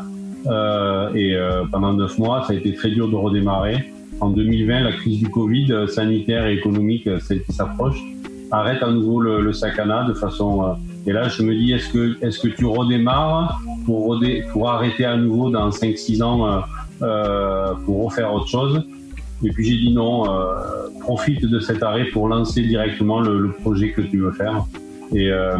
et 1.15 1.37
pendant 1.71 1.93
neuf 1.93 2.17
mois, 2.17 2.43
ça 2.45 2.53
a 2.53 2.55
été 2.55 2.73
très 2.73 2.89
dur 2.91 3.09
de 3.09 3.15
redémarrer 3.15 3.91
en 4.19 4.29
2020, 4.29 4.81
la 4.81 4.91
crise 4.93 5.19
du 5.19 5.29
Covid 5.29 5.71
euh, 5.71 5.87
sanitaire 5.87 6.47
et 6.47 6.53
économique, 6.53 7.07
euh, 7.07 7.19
celle 7.19 7.43
qui 7.43 7.53
s'approche, 7.53 8.01
arrête 8.51 8.81
à 8.81 8.89
nouveau 8.89 9.19
le, 9.19 9.41
le 9.41 9.53
sakana 9.53 10.05
de 10.05 10.13
façon. 10.13 10.63
Euh, 10.63 10.73
et 11.05 11.13
là, 11.13 11.29
je 11.29 11.43
me 11.43 11.53
dis, 11.53 11.71
est-ce 11.71 11.89
que, 11.89 12.17
est-ce 12.25 12.39
que 12.39 12.47
tu 12.47 12.65
redémarres 12.65 13.61
pour, 13.85 14.17
arrêter 14.69 15.05
à 15.05 15.15
nouveau 15.15 15.49
dans 15.49 15.69
5-6 15.69 16.23
ans 16.23 16.63
euh, 17.01 17.73
pour 17.85 18.05
refaire 18.05 18.33
autre 18.33 18.47
chose? 18.47 18.83
Et 19.43 19.51
puis 19.51 19.65
j'ai 19.65 19.77
dit 19.77 19.93
non, 19.93 20.29
euh, 20.29 20.55
profite 20.99 21.45
de 21.45 21.59
cet 21.59 21.83
arrêt 21.83 22.05
pour 22.05 22.27
lancer 22.27 22.63
directement 22.63 23.21
le 23.21 23.51
projet 23.51 23.91
que 23.91 24.01
tu 24.01 24.17
veux 24.17 24.31
faire. 24.31 24.65
Et, 25.13 25.31
euh, 25.31 25.57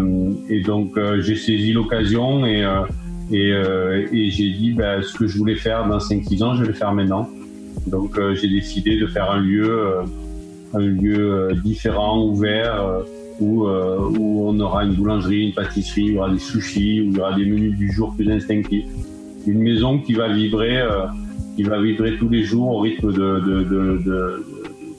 et 0.49 0.61
donc 0.61 0.99
j'ai 1.19 1.35
saisi 1.35 1.73
l'occasion 1.73 2.45
et, 2.45 2.65
et 3.31 4.29
j'ai 4.29 4.49
dit, 4.51 4.73
ben, 4.73 5.01
ce 5.01 5.13
que 5.17 5.27
je 5.27 5.37
voulais 5.37 5.55
faire 5.55 5.87
dans 5.87 5.99
5-6 5.99 6.43
ans, 6.43 6.55
je 6.55 6.61
vais 6.61 6.67
le 6.67 6.73
faire 6.73 6.93
maintenant. 6.93 7.29
Donc 7.87 8.17
euh, 8.17 8.35
j'ai 8.35 8.49
décidé 8.49 8.99
de 8.99 9.07
faire 9.07 9.31
un 9.31 9.39
lieu, 9.39 9.69
euh, 9.69 10.03
un 10.73 10.79
lieu 10.79 11.33
euh, 11.33 11.53
différent, 11.63 12.23
ouvert, 12.23 13.03
où, 13.39 13.67
où 13.67 14.49
on 14.49 14.59
aura 14.59 14.83
une 14.83 14.93
boulangerie, 14.93 15.47
une 15.47 15.53
pâtisserie, 15.53 16.05
il 16.07 16.13
y 16.13 16.17
aura 16.17 16.29
des 16.29 16.39
sushis, 16.39 17.01
où 17.01 17.11
il 17.11 17.17
y 17.17 17.19
aura 17.19 17.33
des 17.33 17.45
menus 17.45 17.77
du 17.77 17.91
jour 17.91 18.13
plus 18.15 18.29
instinctifs. 18.31 18.85
Une 19.45 19.61
maison 19.61 19.99
qui 19.99 20.13
va 20.13 20.27
vibrer, 20.27 20.83
qui 21.55 21.63
va 21.63 21.79
vibrer 21.79 22.17
tous 22.17 22.29
les 22.29 22.43
jours 22.43 22.69
au 22.69 22.79
rythme 22.79 23.13
de, 23.13 24.43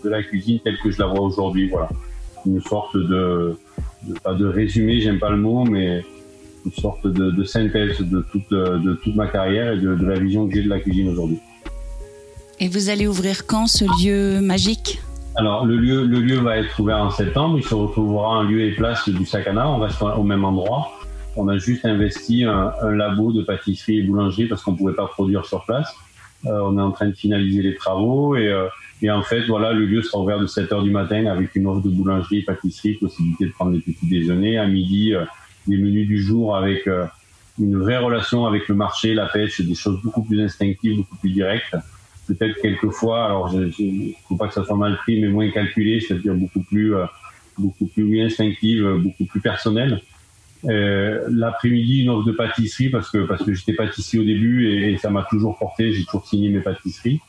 de 0.05 0.09
la 0.09 0.23
cuisine 0.23 0.61
telle 0.63 0.79
que 0.79 0.91
je 0.91 1.01
la 1.01 1.09
vois 1.09 1.21
aujourd'hui. 1.21 1.69
Voilà, 1.69 1.89
une 2.47 2.61
sorte 2.61 2.97
de, 2.97 3.57
pas 4.15 4.35
de 4.35 4.47
résumé, 4.47 5.01
j'aime 5.01 5.19
pas 5.19 5.31
le 5.31 5.37
mot, 5.37 5.65
mais 5.65 6.05
une 6.65 6.73
sorte 6.73 7.07
de, 7.07 7.45
synthèse 7.45 8.01
de 8.01 8.25
toute, 8.31 8.51
de 8.51 8.95
toute 9.03 9.15
ma 9.15 9.27
carrière 9.27 9.73
et 9.73 9.79
de, 9.79 9.95
de 9.95 10.07
la 10.07 10.19
vision 10.19 10.49
que 10.49 10.55
j'ai 10.55 10.63
de 10.63 10.69
la 10.69 10.81
cuisine 10.81 11.09
aujourd'hui. 11.09 11.39
Et 12.61 12.69
vous 12.69 12.91
allez 12.91 13.07
ouvrir 13.07 13.47
quand 13.47 13.69
ce 13.69 13.85
lieu 14.03 14.41
magique? 14.41 15.01
Alors, 15.37 15.65
le 15.65 15.77
lieu, 15.77 16.05
le 16.05 16.19
lieu 16.19 16.41
va 16.41 16.57
être 16.57 16.81
ouvert 16.81 16.99
en 16.99 17.11
septembre. 17.11 17.57
Il 17.59 17.65
se 17.65 17.75
retrouvera 17.75 18.39
en 18.39 18.43
lieu 18.43 18.63
et 18.63 18.73
place 18.73 19.09
du 19.09 19.25
Sakana. 19.25 19.71
On 19.71 19.79
reste 19.79 20.03
au 20.03 20.25
même 20.25 20.45
endroit. 20.45 20.91
On 21.37 21.47
a 21.47 21.57
juste 21.59 21.85
investi 21.85 22.43
un, 22.43 22.73
labo 22.91 23.31
de 23.31 23.43
pâtisserie 23.43 23.99
et 23.99 24.03
boulangerie 24.03 24.47
parce 24.47 24.63
qu'on 24.63 24.73
ne 24.73 24.77
pouvait 24.77 24.95
pas 24.95 25.07
produire 25.07 25.47
sur 25.47 25.65
place. 25.65 25.95
Euh, 26.47 26.61
on 26.63 26.79
est 26.79 26.83
en 26.83 26.93
train 26.93 27.09
de 27.09 27.15
finaliser 27.15 27.63
les 27.63 27.75
travaux 27.75 28.37
et, 28.37 28.47
euh, 28.47 28.69
et, 29.03 29.11
en 29.11 29.23
fait, 29.23 29.47
voilà, 29.47 29.73
le 29.73 29.87
lieu 29.87 30.03
sera 30.03 30.23
ouvert 30.23 30.39
de 30.39 30.47
7 30.47 30.71
h 30.71 30.83
du 30.85 30.91
matin 30.91 31.27
avec 31.27 31.55
une 31.57 31.67
offre 31.67 31.83
de 31.83 31.91
boulangerie, 31.91 32.43
pâtisserie, 32.43 32.95
possibilité 32.95 33.47
de 33.47 33.51
prendre 33.51 33.73
des 33.73 33.81
petits 33.81 34.09
déjeuners. 34.09 34.59
À 34.59 34.67
midi, 34.67 35.15
euh, 35.15 35.25
des 35.67 35.77
menus 35.77 36.07
du 36.07 36.21
jour 36.21 36.57
avec 36.57 36.89
une 37.59 37.77
vraie 37.77 37.99
relation 37.99 38.47
avec 38.47 38.69
le 38.69 38.75
marché, 38.75 39.13
la 39.15 39.27
pêche, 39.27 39.61
des 39.61 39.75
choses 39.75 40.01
beaucoup 40.03 40.23
plus 40.23 40.41
instinctives, 40.41 40.97
beaucoup 40.97 41.17
plus 41.17 41.31
directes 41.31 41.77
peut-être 42.27 42.61
quelquefois, 42.61 43.25
alors 43.25 43.49
je 43.49 43.59
ne 43.59 44.13
faut 44.29 44.37
pas 44.37 44.49
que 44.49 44.55
ça 44.55 44.63
soit 44.63 44.77
mal 44.77 44.99
pris, 44.99 45.19
mais 45.19 45.29
moins 45.29 45.51
calculé, 45.51 45.99
c'est-à-dire 45.99 46.35
beaucoup 46.35 46.63
plus, 46.63 46.93
beaucoup 47.57 47.87
plus 47.87 48.23
instinctive, 48.23 48.87
beaucoup 49.03 49.25
plus 49.25 49.41
personnelle. 49.41 50.03
Euh, 50.65 51.25
L'après-midi, 51.31 52.03
une 52.03 52.11
offre 52.11 52.27
de 52.27 52.33
pâtisserie 52.33 52.89
parce 52.89 53.11
que 53.11 53.19
parce 53.19 53.45
que 53.45 53.55
j'étais 53.55 53.75
pâtissier 53.75 54.19
au 54.19 54.25
début 54.25 54.69
et, 54.69 54.97
ça 54.99 55.11
m'a 55.11 55.25
toujours 55.25 55.57
porté. 55.59 55.93
J'ai 55.93 56.05
toujours 56.05 56.27
signé 56.27 56.49
mes 56.51 56.61
pâtisseries. 56.61 57.21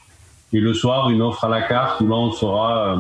Et 0.51 0.59
le 0.59 0.73
soir, 0.73 1.09
une 1.09 1.21
offre 1.21 1.43
à 1.43 1.49
la 1.49 1.61
carte 1.61 2.01
où 2.01 2.07
là 2.07 2.15
on 2.15 2.31
sera 2.31 2.93
euh, 2.93 2.97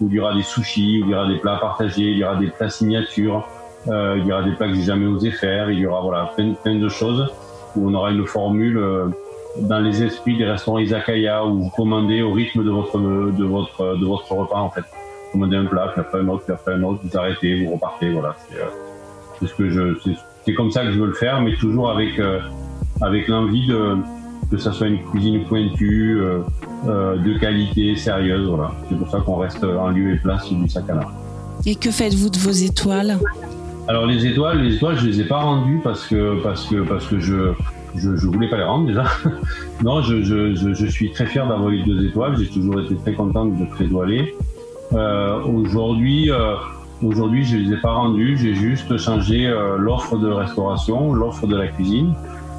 où 0.00 0.08
il 0.08 0.14
y 0.14 0.20
aura 0.20 0.34
des 0.34 0.42
sushis, 0.42 1.02
où 1.02 1.06
il 1.06 1.10
y 1.10 1.14
aura 1.14 1.28
des 1.28 1.38
plats 1.38 1.56
partagés, 1.56 2.02
il 2.02 2.18
y 2.18 2.24
aura 2.24 2.36
des 2.36 2.48
plats 2.48 2.70
signatures, 2.70 3.46
euh, 3.88 4.16
il 4.18 4.26
y 4.26 4.32
aura 4.32 4.42
des 4.42 4.52
plats 4.52 4.68
que 4.68 4.74
j'ai 4.74 4.82
jamais 4.82 5.06
osé 5.06 5.30
faire, 5.30 5.70
il 5.70 5.78
y 5.78 5.86
aura 5.86 6.00
voilà 6.00 6.30
plein, 6.34 6.54
plein 6.54 6.78
de 6.78 6.88
choses 6.88 7.28
où 7.76 7.88
on 7.88 7.94
aura 7.94 8.10
une 8.10 8.26
formule 8.26 8.78
euh, 8.78 9.08
dans 9.60 9.80
les 9.80 10.02
esprits 10.02 10.36
des 10.36 10.46
restaurants 10.46 10.78
izakaya 10.78 11.44
où 11.44 11.64
vous 11.64 11.70
commandez 11.70 12.22
au 12.22 12.32
rythme 12.32 12.64
de 12.64 12.70
votre 12.70 12.98
de 12.98 13.44
votre 13.44 13.96
de 13.98 14.06
votre 14.06 14.32
repas 14.32 14.58
en 14.58 14.70
fait. 14.70 14.84
Commandez 15.32 15.56
un 15.56 15.66
plat, 15.66 15.88
puis 15.92 16.00
après 16.00 16.20
un 16.20 16.28
autre, 16.28 16.44
puis 16.44 16.52
après 16.54 16.72
un 16.74 16.82
autre, 16.82 17.00
vous 17.02 17.18
arrêtez, 17.18 17.64
vous 17.64 17.74
repartez, 17.74 18.10
voilà. 18.10 18.34
C'est 18.48 18.58
euh, 18.58 18.85
ce 19.42 19.54
que 19.54 19.68
je 19.70 19.94
c'est 20.44 20.54
comme 20.54 20.70
ça 20.70 20.84
que 20.84 20.92
je 20.92 21.00
veux 21.00 21.06
le 21.06 21.12
faire, 21.12 21.40
mais 21.40 21.54
toujours 21.56 21.90
avec 21.90 22.18
euh, 22.18 22.38
avec 23.00 23.28
l'envie 23.28 23.66
de 23.66 23.96
que 24.50 24.58
ça 24.58 24.70
soit 24.72 24.86
une 24.86 25.02
cuisine 25.02 25.44
pointue, 25.44 26.18
euh, 26.20 26.38
euh 26.86 27.16
de 27.16 27.36
qualité, 27.38 27.96
sérieuse, 27.96 28.48
voilà. 28.48 28.70
C'est 28.88 28.96
pour 28.96 29.10
ça 29.10 29.18
qu'on 29.20 29.36
reste 29.36 29.64
en 29.64 29.88
lieu 29.88 30.14
et 30.14 30.16
place 30.18 30.48
du 30.48 30.68
Sakana. 30.68 31.08
Et 31.64 31.74
que 31.74 31.90
faites-vous 31.90 32.30
de 32.30 32.38
vos 32.38 32.52
étoiles? 32.52 33.18
Alors 33.88 34.06
les 34.06 34.24
étoiles, 34.24 34.62
les 34.62 34.76
étoiles, 34.76 34.96
je 34.98 35.06
les 35.06 35.20
ai 35.20 35.24
pas 35.24 35.38
rendues 35.38 35.80
parce 35.82 36.06
que 36.06 36.40
parce 36.42 36.66
que 36.66 36.82
parce 36.82 37.06
que 37.06 37.18
je 37.18 37.52
je, 37.96 38.16
je 38.16 38.26
voulais 38.26 38.48
pas 38.48 38.56
les 38.56 38.64
rendre 38.64 38.86
déjà. 38.86 39.04
non, 39.82 40.02
je, 40.02 40.22
je, 40.22 40.54
je, 40.54 40.86
suis 40.86 41.10
très 41.12 41.26
fier 41.26 41.46
d'avoir 41.46 41.70
eu 41.70 41.82
deux 41.82 42.04
étoiles. 42.04 42.36
J'ai 42.38 42.48
toujours 42.48 42.80
été 42.80 42.94
très 42.96 43.14
content 43.14 43.46
de 43.46 43.64
être 43.64 43.80
étoilé. 43.80 44.34
Euh, 44.92 45.42
aujourd'hui, 45.42 46.30
euh, 46.30 46.54
aujourd'hui, 47.02 47.44
je 47.44 47.56
les 47.56 47.72
ai 47.72 47.76
pas 47.76 47.92
rendus. 47.92 48.36
J'ai 48.36 48.54
juste 48.54 48.96
changé 48.96 49.46
euh, 49.46 49.76
l'offre 49.78 50.16
de 50.18 50.28
restauration, 50.28 51.12
l'offre 51.12 51.46
de 51.46 51.56
la 51.56 51.68
cuisine. 51.68 52.14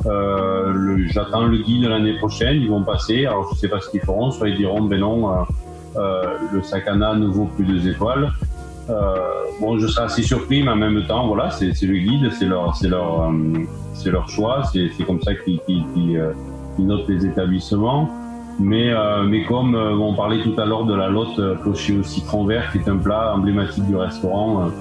Euh, 0.06 1.06
J'attends 1.08 1.46
le 1.46 1.58
guide 1.58 1.86
l'année 1.86 2.18
prochaine. 2.18 2.62
Ils 2.62 2.70
vont 2.70 2.84
passer. 2.84 3.26
Alors, 3.26 3.50
je 3.54 3.60
sais 3.60 3.68
pas 3.68 3.80
ce 3.80 3.90
qu'ils 3.90 4.02
feront. 4.02 4.32
Soit 4.32 4.50
ils 4.50 4.58
diront, 4.58 4.82
ben 4.82 5.00
non, 5.00 5.32
euh, 5.98 6.22
le 6.54 6.62
Sakana 6.62 7.16
ne 7.16 7.28
vaut 7.28 7.50
plus 7.56 7.66
deux 7.66 7.88
étoiles. 7.88 8.32
bon, 9.60 9.78
je 9.80 9.88
serai 9.88 10.06
assez 10.06 10.24
surpris, 10.24 10.64
mais 10.64 10.72
en 10.72 10.76
même 10.76 11.06
temps, 11.08 11.28
voilà, 11.28 11.50
c'est 11.50 11.82
le 11.82 11.98
guide, 11.98 12.32
c'est 12.32 12.46
leur, 12.46 12.74
leur 12.84 13.32
leur 14.06 14.30
choix, 14.30 14.64
c'est 14.72 14.90
comme 15.06 15.22
ça 15.22 15.34
qu'ils 15.36 16.18
euh, 16.18 16.34
notent 16.78 17.08
les 17.10 17.26
établissements. 17.26 18.10
Mais, 18.60 18.92
euh, 18.92 19.24
mais 19.24 19.44
comme 19.44 19.76
euh, 19.76 19.96
on 19.96 20.16
parlait 20.16 20.42
tout 20.42 20.56
à 20.58 20.66
l'heure 20.66 20.86
de 20.86 20.96
la 20.96 21.10
lotte 21.10 21.40
clocher 21.62 21.98
au 21.98 22.04
citron 22.04 22.46
vert, 22.46 22.72
qui 22.72 22.80
est 22.80 22.90
un 22.90 22.98
plat 22.98 23.34
emblématique 23.36 23.86
du 23.86 23.96
restaurant 23.96 24.72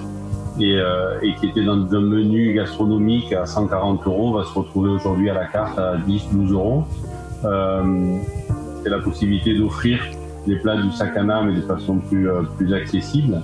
et, 0.58 0.78
et, 1.22 1.34
qui 1.34 1.46
était 1.48 1.64
dans 1.64 1.74
un 1.74 2.00
menu 2.00 2.54
gastronomique 2.54 3.32
à 3.34 3.44
140 3.44 4.06
euros, 4.06 4.32
va 4.32 4.44
se 4.44 4.54
retrouver 4.58 4.88
aujourd'hui 4.88 5.28
à 5.28 5.34
la 5.34 5.44
carte 5.44 5.78
à 5.78 5.98
10-12 5.98 6.52
euros. 6.52 6.84
c'est 8.82 8.88
la 8.88 8.98
possibilité 9.00 9.54
d'offrir 9.54 9.98
des 10.46 10.56
plats 10.56 10.80
du 10.80 10.90
sakana, 10.92 11.42
mais 11.42 11.54
de 11.54 11.60
façon 11.60 11.98
plus, 11.98 12.26
plus 12.56 12.72
accessible. 12.72 13.42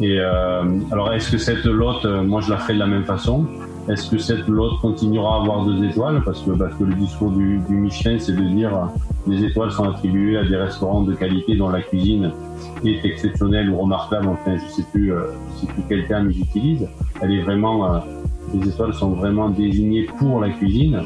Et 0.00 0.20
alors, 0.20 1.12
est-ce 1.12 1.32
que 1.32 1.38
cette 1.38 1.64
lotte, 1.64 2.04
moi 2.04 2.40
je 2.40 2.50
la 2.50 2.58
ferai 2.58 2.74
de 2.74 2.78
la 2.78 2.86
même 2.86 3.04
façon? 3.04 3.46
Est-ce 3.88 4.10
que 4.10 4.18
cette 4.18 4.48
lotte 4.48 4.80
continuera 4.80 5.36
à 5.36 5.40
avoir 5.42 5.64
deux 5.66 5.84
étoiles? 5.84 6.22
Parce 6.24 6.40
que, 6.40 6.52
parce 6.52 6.74
que 6.76 6.84
le 6.84 6.94
discours 6.94 7.30
du, 7.32 7.60
Michelin, 7.68 8.18
c'est 8.18 8.32
de 8.32 8.42
dire 8.42 8.70
les 9.26 9.44
étoiles 9.44 9.70
sont 9.72 9.84
attribuées 9.84 10.38
à 10.38 10.44
des 10.44 10.56
restaurants 10.56 11.02
de 11.02 11.14
qualité 11.14 11.56
dont 11.56 11.68
la 11.68 11.82
cuisine 11.82 12.32
est 12.84 13.04
exceptionnelle 13.04 13.68
ou 13.70 13.78
remarquable. 13.78 14.28
Enfin, 14.28 14.56
je 14.56 14.72
sais 14.72 14.84
plus, 14.90 15.12
euh, 15.12 15.26
sais 15.56 15.66
plus 15.66 15.82
quel 15.88 16.06
terme 16.06 16.30
j'utilise. 16.30 16.88
Elle 17.20 17.32
est 17.32 17.42
vraiment, 17.42 17.94
euh, 17.94 17.98
les 18.54 18.68
étoiles 18.68 18.94
sont 18.94 19.10
vraiment 19.10 19.50
désignées 19.50 20.06
pour 20.18 20.40
la 20.40 20.48
cuisine. 20.50 21.00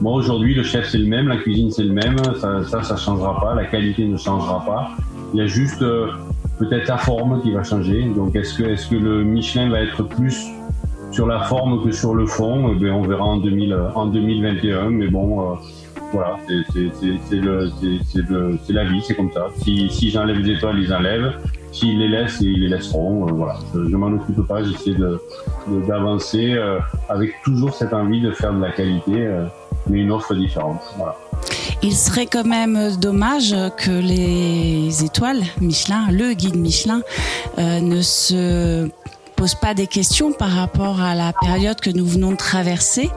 Moi, 0.00 0.12
aujourd'hui, 0.12 0.54
le 0.54 0.62
chef 0.62 0.88
c'est 0.88 0.98
le 0.98 1.06
même, 1.06 1.28
la 1.28 1.36
cuisine 1.36 1.70
c'est 1.70 1.84
le 1.84 1.92
même. 1.92 2.16
Ça, 2.40 2.64
ça, 2.64 2.82
ça 2.82 2.96
changera 2.96 3.38
pas. 3.40 3.54
La 3.54 3.66
qualité 3.66 4.06
ne 4.06 4.16
changera 4.16 4.64
pas. 4.64 4.90
Il 5.34 5.40
y 5.40 5.42
a 5.42 5.46
juste 5.46 5.82
euh, 5.82 6.08
peut-être 6.58 6.88
la 6.88 6.98
forme 6.98 7.42
qui 7.42 7.52
va 7.52 7.62
changer. 7.62 8.04
Donc, 8.14 8.34
est-ce 8.36 8.54
que, 8.54 8.62
est-ce 8.64 8.88
que 8.88 8.96
le 8.96 9.22
Michelin 9.22 9.68
va 9.68 9.80
être 9.80 10.02
plus 10.02 10.46
sur 11.10 11.26
la 11.26 11.40
forme 11.40 11.84
que 11.84 11.92
sur 11.92 12.14
le 12.14 12.26
fond, 12.26 12.76
eh 12.80 12.90
on 12.90 13.02
verra 13.02 13.24
en, 13.24 13.36
2000, 13.38 13.76
en 13.94 14.06
2021. 14.06 14.90
Mais 14.90 15.08
bon, 15.08 15.40
euh, 15.40 15.54
voilà, 16.12 16.36
c'est 16.46 18.72
la 18.72 18.84
vie, 18.84 19.02
c'est 19.02 19.14
comme 19.14 19.32
ça. 19.32 19.46
Si, 19.62 20.10
j'enlève 20.10 20.38
les 20.38 20.56
étoiles, 20.56 20.78
ils 20.78 20.92
enlèvent. 20.92 21.32
S'ils 21.72 21.98
les 21.98 22.08
laissent, 22.08 22.38
ils 22.40 22.60
les 22.60 22.68
laisseront. 22.68 23.28
Euh, 23.28 23.32
voilà, 23.32 23.56
je, 23.74 23.80
ne 23.80 23.96
m'en 23.96 24.08
occupe 24.08 24.46
pas. 24.46 24.62
J'essaie 24.62 24.96
d'avancer 25.86 26.52
euh, 26.52 26.78
avec 27.08 27.34
toujours 27.44 27.74
cette 27.74 27.92
envie 27.92 28.20
de 28.20 28.32
faire 28.32 28.52
de 28.52 28.60
la 28.60 28.72
qualité, 28.72 29.28
mais 29.88 30.00
une 30.00 30.12
offre 30.12 30.34
différente. 30.34 30.80
Il 31.82 31.94
serait 31.94 32.26
quand 32.26 32.46
même 32.46 32.96
dommage 32.96 33.54
que 33.76 33.90
les 33.90 35.04
étoiles 35.04 35.42
Michelin, 35.60 36.06
le 36.10 36.32
guide 36.32 36.56
Michelin, 36.56 37.02
ne 37.58 38.00
se 38.00 38.88
pose 39.36 39.54
pas 39.54 39.74
des 39.74 39.86
questions 39.86 40.32
par 40.32 40.50
rapport 40.50 41.00
à 41.00 41.14
la 41.14 41.32
période 41.32 41.78
que 41.80 41.90
nous 41.90 42.06
venons 42.06 42.32
de 42.32 42.36
traverser, 42.36 43.10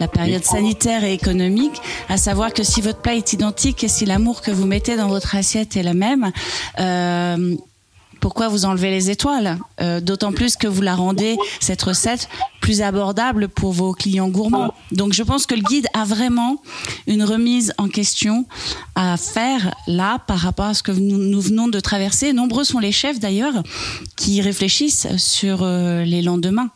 la 0.00 0.08
période 0.08 0.44
sanitaire 0.44 1.02
et 1.02 1.14
économique, 1.14 1.80
à 2.08 2.16
savoir 2.16 2.52
que 2.52 2.62
si 2.62 2.80
votre 2.80 3.00
plat 3.00 3.14
est 3.14 3.32
identique 3.32 3.82
et 3.82 3.88
si 3.88 4.04
l'amour 4.04 4.42
que 4.42 4.50
vous 4.50 4.66
mettez 4.66 4.96
dans 4.96 5.08
votre 5.08 5.34
assiette 5.34 5.76
est 5.76 5.82
le 5.82 5.94
même, 5.94 6.30
euh, 6.78 7.56
pourquoi 8.22 8.46
vous 8.46 8.64
enlevez 8.64 8.90
les 8.90 9.10
étoiles 9.10 9.58
euh, 9.80 10.00
D'autant 10.00 10.32
plus 10.32 10.56
que 10.56 10.68
vous 10.68 10.80
la 10.80 10.94
rendez, 10.94 11.36
cette 11.60 11.82
recette, 11.82 12.28
plus 12.60 12.80
abordable 12.80 13.48
pour 13.48 13.72
vos 13.72 13.92
clients 13.92 14.28
gourmands. 14.28 14.72
Donc 14.92 15.12
je 15.12 15.24
pense 15.24 15.44
que 15.44 15.56
le 15.56 15.60
guide 15.60 15.88
a 15.92 16.04
vraiment 16.04 16.62
une 17.08 17.24
remise 17.24 17.74
en 17.78 17.88
question 17.88 18.46
à 18.94 19.16
faire 19.16 19.74
là 19.88 20.20
par 20.20 20.38
rapport 20.38 20.66
à 20.66 20.74
ce 20.74 20.84
que 20.84 20.92
nous, 20.92 21.40
venons 21.40 21.66
de 21.66 21.80
traverser. 21.80 22.32
Nombreux 22.32 22.62
sont 22.62 22.78
les 22.78 22.92
chefs 22.92 23.18
d'ailleurs 23.18 23.64
qui 24.16 24.40
réfléchissent 24.40 25.08
sur 25.16 25.64
euh, 25.64 26.04
les 26.04 26.22
lendemains. 26.22 26.70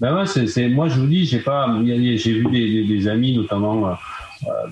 Ben 0.00 0.16
ouais, 0.16 0.26
c'est, 0.26 0.68
moi 0.68 0.88
je 0.88 0.98
vous 0.98 1.06
dis, 1.06 1.24
j'ai 1.24 1.38
pas, 1.38 1.68
j'ai 1.84 2.32
vu 2.32 2.46
des, 2.50 3.08
amis 3.08 3.36
notamment. 3.36 3.86
Euh, 3.86 3.92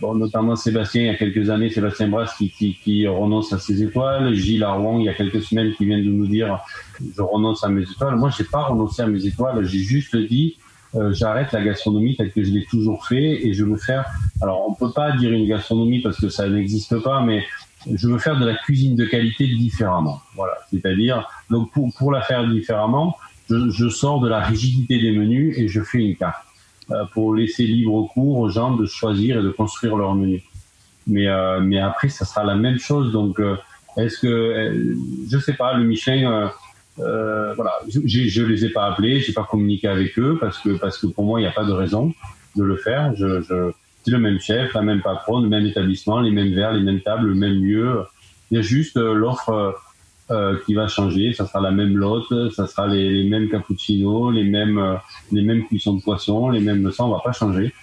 bon, 0.01 0.15
notamment 0.15 0.57
Sébastien, 0.57 1.03
il 1.03 1.07
y 1.07 1.11
a 1.11 1.15
quelques 1.15 1.51
années, 1.51 1.71
Sébastien 1.71 2.09
Brasse 2.09 2.35
qui, 2.37 3.07
renonce 3.07 3.53
à 3.53 3.59
ses 3.59 3.83
étoiles. 3.83 4.35
Gilles 4.35 4.65
Arwan, 4.65 5.01
il 5.01 5.05
y 5.05 5.09
a 5.09 5.15
quelques 5.15 5.43
semaines, 5.43 5.73
qui 5.75 5.85
vient 5.85 5.99
de 5.99 6.05
nous 6.05 6.27
dire 6.27 6.59
je 7.01 7.23
renonce 7.23 7.65
à 7.65 7.69
mes 7.69 7.83
étoiles. 7.83 8.17
Moi, 8.17 8.31
j'ai 8.37 8.45
pas 8.45 8.63
renoncé 8.65 9.03
à 9.03 9.07
mes 9.07 9.25
étoiles. 9.27 9.65
J'ai 9.65 9.81
juste 9.81 10.17
dit 10.17 10.57
euh, 10.95 11.13
j'arrête 11.13 11.53
la 11.53 11.63
gastronomie 11.63 12.17
telle 12.17 12.33
que 12.33 12.45
je 12.45 12.51
l'ai 12.51 12.65
toujours 12.65 13.07
fait 13.07 13.47
et 13.47 13.55
je 13.55 13.65
veux 13.65 13.77
faire. 13.77 14.05
Alors, 14.43 14.69
on 14.69 14.75
peut 14.75 14.93
pas 14.93 15.17
dire 15.17 15.33
une 15.33 15.49
gastronomie 15.49 16.03
parce 16.03 16.21
que 16.21 16.29
ça 16.29 16.49
n'existe 16.49 16.99
pas, 17.03 17.23
mais 17.23 17.45
je 17.91 18.09
veux 18.09 18.19
faire 18.19 18.39
de 18.39 18.47
la 18.47 18.55
cuisine 18.55 18.95
de 18.95 19.07
qualité 19.07 19.47
différemment. 19.47 20.21
Voilà, 20.35 20.55
c'est-à-dire 20.71 21.29
donc 21.51 21.71
pour, 21.73 22.13
la 22.13 22.21
faire 22.23 22.47
différemment, 22.47 23.17
je 23.49 23.89
sors 23.89 24.21
de 24.21 24.29
la 24.29 24.41
rigidité 24.41 25.01
des 25.01 25.13
menus 25.13 25.57
et 25.59 25.69
je 25.69 25.83
fais 25.83 25.99
une 25.99 26.17
carte. 26.17 26.47
Euh, 26.91 27.05
pour 27.13 27.35
laisser 27.35 27.65
libre 27.65 28.09
cours 28.13 28.39
aux 28.39 28.49
gens 28.49 28.77
de 28.77 28.87
choisir 28.87 29.39
et 29.39 29.43
de 29.43 29.51
construire 29.51 29.97
leur 29.97 30.17
menu. 30.17 30.43
Mais, 31.07 31.29
euh, 31.29 31.61
mais 31.61 31.79
après, 31.79 32.09
ça 32.09 32.25
sera 32.25 32.43
la 32.43 32.57
même 32.57 32.79
chose. 32.79 33.13
Donc, 33.13 33.39
euh, 33.39 33.57
est-ce 33.97 34.19
que, 34.19 34.97
je 35.31 35.39
sais 35.39 35.53
pas, 35.53 35.75
le 35.75 35.85
Michelin, 35.85 36.51
voilà, 36.97 37.73
je, 37.89 38.01
je 38.05 38.43
les 38.43 38.65
ai 38.65 38.71
pas 38.71 38.87
appelés, 38.87 39.21
j'ai 39.21 39.33
pas 39.33 39.45
communiqué 39.45 39.87
avec 39.87 40.19
eux 40.19 40.39
parce 40.41 40.59
que 40.59 40.71
parce 40.71 40.99
que 40.99 41.07
pour 41.07 41.25
moi 41.25 41.41
il 41.41 41.45
n'y 41.45 41.49
a 41.49 41.53
pas 41.53 41.65
de 41.65 41.73
raison 41.73 42.13
de 42.57 42.65
le 42.65 42.77
faire. 42.77 43.15
Je, 43.17 43.41
je 43.43 43.71
c'est 44.05 44.11
le 44.11 44.19
même 44.19 44.41
chef, 44.41 44.73
la 44.75 44.83
même 44.83 45.03
patronne, 45.03 45.45
le 45.45 45.49
même 45.49 45.67
établissement, 45.67 46.21
les 46.21 46.31
mêmes 46.31 46.53
verres, 46.53 46.73
les 46.73 46.83
mêmes 46.83 47.01
tables, 47.01 47.29
le 47.29 47.35
même 47.35 47.63
lieu. 47.63 48.03
Il 48.51 48.57
y 48.57 48.59
a 48.59 48.63
juste 48.63 48.97
l'offre 48.97 49.75
euh, 50.33 50.57
qui 50.65 50.73
va 50.73 50.89
changer. 50.89 51.35
Ça 51.35 51.47
sera 51.47 51.61
la 51.61 51.71
même 51.71 51.95
lotte, 51.95 52.33
ça 52.53 52.67
sera 52.67 52.87
les, 52.87 53.29
mêmes 53.29 53.51
cappuccinos, 53.51 54.33
les 54.33 54.45
mêmes 54.45 54.79
euh, 54.79 54.95
les 55.31 55.43
mêmes 55.43 55.67
cuissons 55.67 55.95
de 55.95 56.03
poisson, 56.03 56.49
les 56.49 56.61
mêmes 56.61 56.91
ça, 56.91 57.05
on 57.05 57.11
va 57.11 57.21
pas 57.21 57.33
changer. 57.33 57.75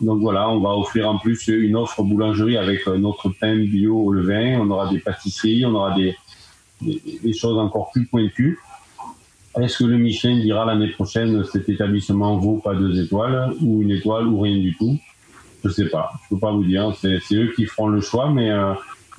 Donc 0.00 0.18
voilà, 0.20 0.48
on 0.50 0.58
va 0.58 0.70
offrir 0.70 1.08
en 1.08 1.18
plus 1.18 1.46
une 1.46 1.76
offre 1.76 2.02
boulangerie 2.02 2.56
avec 2.56 2.88
euh, 2.88 2.98
notre 2.98 3.28
pain 3.28 3.54
bio 3.54 3.96
au 3.96 4.12
levain. 4.12 4.58
On 4.60 4.68
aura 4.70 4.90
des 4.90 4.98
pâtisseries, 4.98 5.64
on 5.66 5.74
aura 5.74 5.94
des, 5.94 6.16
des, 6.80 7.32
choses 7.32 7.58
encore 7.58 7.92
plus 7.92 8.06
pointues. 8.06 8.58
Est-ce 9.60 9.78
que 9.78 9.84
le 9.84 9.98
Michelin 9.98 10.40
dira 10.40 10.64
l'année 10.64 10.88
prochaine 10.88 11.44
cet 11.44 11.68
établissement 11.68 12.38
vaut 12.38 12.58
pas 12.58 12.74
deux 12.74 13.00
étoiles 13.00 13.52
ou 13.60 13.82
une 13.82 13.92
étoile 13.92 14.26
ou 14.26 14.40
rien 14.40 14.58
du 14.58 14.76
tout? 14.76 14.98
Je 15.64 15.70
sais 15.70 15.88
pas, 15.88 16.10
je 16.24 16.34
peux 16.34 16.40
pas 16.40 16.50
vous 16.50 16.64
dire. 16.64 16.92
C'est 17.00 17.34
eux 17.34 17.52
qui 17.54 17.66
feront 17.66 17.88
le 17.88 18.00
choix, 18.00 18.30
mais 18.30 18.50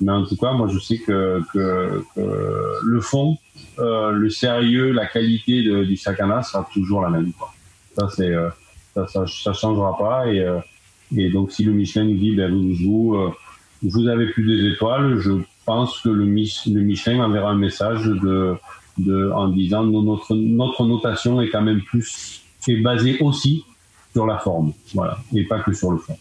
mais 0.00 0.12
en 0.12 0.24
tout 0.24 0.36
cas, 0.36 0.52
moi, 0.52 0.68
je 0.72 0.78
sais 0.78 0.98
que, 0.98 1.42
le 2.16 3.00
fond, 3.00 3.36
euh, 3.78 4.12
le 4.12 4.30
sérieux, 4.30 4.92
la 4.92 5.06
qualité 5.06 5.62
de, 5.62 5.84
du 5.84 5.96
sakana 5.96 6.42
sera 6.42 6.66
toujours 6.72 7.02
la 7.02 7.10
même. 7.10 7.32
Ça, 7.98 8.08
c'est, 8.14 8.28
euh, 8.28 8.48
ça, 8.94 9.26
ça, 9.26 9.52
changera 9.52 9.96
pas. 9.98 10.26
Et, 10.32 10.40
euh, 10.40 10.58
et 11.16 11.30
donc, 11.30 11.52
si 11.52 11.64
le 11.64 11.72
Michelin 11.72 12.04
nous 12.04 12.16
dit, 12.16 12.34
ben, 12.34 12.52
vous, 12.52 13.32
vous, 13.82 14.08
avez 14.08 14.30
plus 14.30 14.44
des 14.44 14.72
étoiles, 14.72 15.18
je 15.18 15.32
pense 15.66 16.00
que 16.00 16.08
le, 16.08 16.24
Michelin 16.24 17.24
enverra 17.24 17.50
un 17.50 17.58
message 17.58 18.08
en 18.08 19.48
disant 19.48 19.84
notre, 19.84 20.34
notre 20.34 20.84
notation 20.84 21.40
est 21.40 21.48
quand 21.48 21.62
même 21.62 21.80
plus 21.82 22.42
est 22.68 22.76
basée 22.76 23.18
aussi 23.20 23.64
sur 24.12 24.26
la 24.26 24.38
forme, 24.38 24.72
voilà, 24.94 25.18
et 25.34 25.44
pas 25.44 25.60
que 25.60 25.72
sur 25.72 25.92
le 25.92 25.98
fond. 25.98 26.18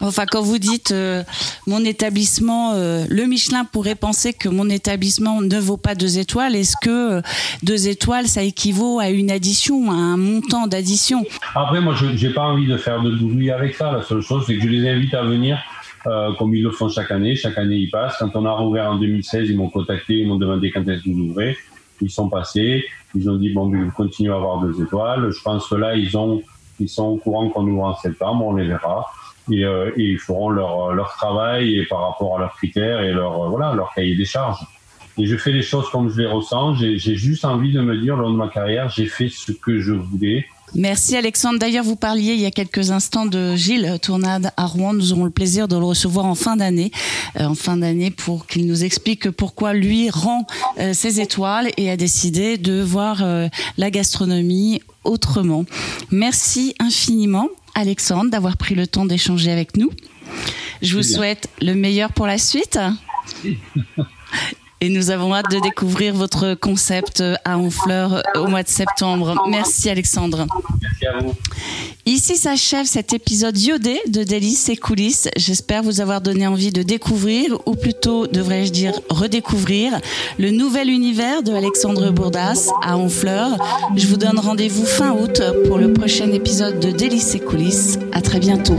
Enfin, 0.00 0.26
quand 0.30 0.42
vous 0.42 0.58
dites 0.58 0.92
euh, 0.92 1.24
mon 1.66 1.84
établissement, 1.84 2.72
euh, 2.74 3.04
le 3.08 3.26
Michelin 3.26 3.64
pourrait 3.64 3.96
penser 3.96 4.32
que 4.32 4.48
mon 4.48 4.68
établissement 4.70 5.40
ne 5.40 5.58
vaut 5.58 5.76
pas 5.76 5.94
deux 5.94 6.18
étoiles. 6.18 6.54
Est-ce 6.54 6.76
que 6.80 7.16
euh, 7.18 7.22
deux 7.64 7.88
étoiles, 7.88 8.28
ça 8.28 8.42
équivaut 8.42 9.00
à 9.00 9.10
une 9.10 9.30
addition, 9.30 9.90
à 9.90 9.94
un 9.94 10.16
montant 10.16 10.68
d'addition? 10.68 11.24
Après, 11.54 11.80
moi, 11.80 11.94
je 11.94 12.06
n'ai 12.06 12.32
pas 12.32 12.42
envie 12.42 12.66
de 12.66 12.76
faire 12.76 13.02
de 13.02 13.10
bruit 13.10 13.50
avec 13.50 13.74
ça. 13.74 13.90
La 13.90 14.02
seule 14.02 14.20
chose, 14.20 14.44
c'est 14.46 14.56
que 14.56 14.62
je 14.62 14.68
les 14.68 14.88
invite 14.88 15.14
à 15.14 15.24
venir, 15.24 15.58
comme 16.38 16.54
ils 16.54 16.62
le 16.62 16.70
font 16.70 16.88
chaque 16.88 17.10
année. 17.10 17.34
Chaque 17.34 17.58
année, 17.58 17.76
ils 17.76 17.90
passent. 17.90 18.16
Quand 18.18 18.30
on 18.36 18.46
a 18.46 18.52
rouvert 18.52 18.90
en 18.92 18.98
2016, 18.98 19.50
ils 19.50 19.56
m'ont 19.56 19.68
contacté, 19.68 20.14
ils 20.14 20.28
m'ont 20.28 20.36
demandé 20.36 20.70
quand 20.70 20.86
est-ce 20.88 21.02
que 21.02 21.10
vous 21.10 21.30
ouvrez. 21.30 21.56
Ils 22.00 22.10
sont 22.10 22.28
passés. 22.28 22.84
Ils 23.14 23.28
ont 23.28 23.36
dit 23.36 23.52
bon, 23.52 23.68
vous 23.68 23.90
continuez 23.90 24.32
à 24.32 24.36
avoir 24.36 24.60
deux 24.60 24.80
étoiles. 24.80 25.30
Je 25.30 25.42
pense 25.42 25.66
que 25.66 25.74
là, 25.74 25.96
ils 25.96 26.16
ont, 26.16 26.42
ils 26.78 26.88
sont 26.88 27.06
au 27.06 27.16
courant 27.16 27.48
qu'on 27.48 27.66
ouvre 27.66 27.84
en 27.84 27.96
septembre. 27.96 28.44
On 28.46 28.54
les 28.54 28.66
verra 28.66 29.06
et, 29.50 29.64
euh, 29.64 29.90
et, 29.96 30.02
ils 30.02 30.18
feront 30.18 30.50
leur, 30.50 30.92
leur 30.92 31.12
travail 31.14 31.76
et 31.76 31.86
par 31.86 32.10
rapport 32.10 32.36
à 32.36 32.40
leurs 32.40 32.56
critères 32.56 33.00
et 33.00 33.12
leur, 33.12 33.44
euh, 33.44 33.48
voilà, 33.48 33.74
leur 33.74 33.92
cahier 33.94 34.14
des 34.14 34.24
charges. 34.24 34.60
Et 35.16 35.26
je 35.26 35.36
fais 35.36 35.50
les 35.50 35.62
choses 35.62 35.88
comme 35.90 36.10
je 36.10 36.20
les 36.20 36.26
ressens. 36.26 36.74
J'ai 36.74 37.16
juste 37.16 37.44
envie 37.44 37.72
de 37.72 37.80
me 37.80 38.00
dire, 38.00 38.16
lors 38.16 38.30
de 38.30 38.36
ma 38.36 38.48
carrière, 38.48 38.88
j'ai 38.88 39.06
fait 39.06 39.28
ce 39.28 39.50
que 39.50 39.80
je 39.80 39.92
voulais. 39.92 40.46
Merci 40.76 41.16
Alexandre. 41.16 41.58
D'ailleurs, 41.58 41.82
vous 41.82 41.96
parliez 41.96 42.34
il 42.34 42.40
y 42.40 42.46
a 42.46 42.52
quelques 42.52 42.92
instants 42.92 43.26
de 43.26 43.56
Gilles 43.56 43.98
Tournade 44.00 44.52
à 44.56 44.66
Rouen. 44.66 44.92
Nous 44.92 45.12
aurons 45.12 45.24
le 45.24 45.32
plaisir 45.32 45.66
de 45.66 45.76
le 45.76 45.82
recevoir 45.82 46.26
en 46.26 46.36
fin 46.36 46.54
d'année, 46.54 46.92
euh, 47.40 47.46
en 47.46 47.56
fin 47.56 47.78
d'année 47.78 48.12
pour 48.12 48.46
qu'il 48.46 48.66
nous 48.66 48.84
explique 48.84 49.30
pourquoi 49.32 49.72
lui 49.72 50.08
rend 50.08 50.46
ses 50.92 51.20
étoiles 51.20 51.70
et 51.78 51.90
a 51.90 51.96
décidé 51.96 52.56
de 52.56 52.80
voir 52.80 53.24
la 53.76 53.90
gastronomie 53.90 54.80
autrement. 55.02 55.64
Merci 56.12 56.74
infiniment 56.78 57.48
Alexandre 57.78 58.32
d'avoir 58.32 58.56
pris 58.56 58.74
le 58.74 58.88
temps 58.88 59.06
d'échanger 59.06 59.52
avec 59.52 59.76
nous. 59.76 59.92
Je 60.82 60.96
vous 60.96 61.04
souhaite 61.04 61.48
le 61.62 61.74
meilleur 61.74 62.12
pour 62.12 62.26
la 62.26 62.36
suite. 62.36 62.76
Et 64.80 64.90
nous 64.90 65.10
avons 65.10 65.34
hâte 65.34 65.50
de 65.50 65.58
découvrir 65.58 66.14
votre 66.14 66.54
concept 66.54 67.22
à 67.44 67.58
Honfleur 67.58 68.22
au 68.36 68.46
mois 68.46 68.62
de 68.62 68.68
septembre. 68.68 69.34
Merci 69.48 69.90
Alexandre. 69.90 70.46
Merci 70.80 71.06
à 71.06 71.18
vous. 71.18 71.34
Ici 72.06 72.36
s'achève 72.36 72.86
cet 72.86 73.12
épisode 73.12 73.58
iodé 73.58 74.00
de 74.08 74.22
Délices 74.22 74.68
et 74.68 74.76
coulisses. 74.76 75.28
J'espère 75.36 75.82
vous 75.82 76.00
avoir 76.00 76.20
donné 76.20 76.46
envie 76.46 76.72
de 76.72 76.82
découvrir, 76.82 77.58
ou 77.66 77.74
plutôt 77.74 78.26
devrais-je 78.26 78.72
dire 78.72 78.92
redécouvrir, 79.10 80.00
le 80.38 80.50
nouvel 80.50 80.88
univers 80.88 81.42
de 81.42 81.52
Alexandre 81.52 82.10
Bourdas 82.10 82.70
à 82.82 82.96
Honfleur. 82.96 83.58
Je 83.96 84.06
vous 84.06 84.16
donne 84.16 84.38
rendez-vous 84.38 84.86
fin 84.86 85.12
août 85.12 85.42
pour 85.66 85.78
le 85.78 85.92
prochain 85.92 86.30
épisode 86.32 86.78
de 86.80 86.90
Délices 86.90 87.34
et 87.34 87.40
coulisses. 87.40 87.98
À 88.12 88.22
très 88.22 88.38
bientôt. 88.38 88.78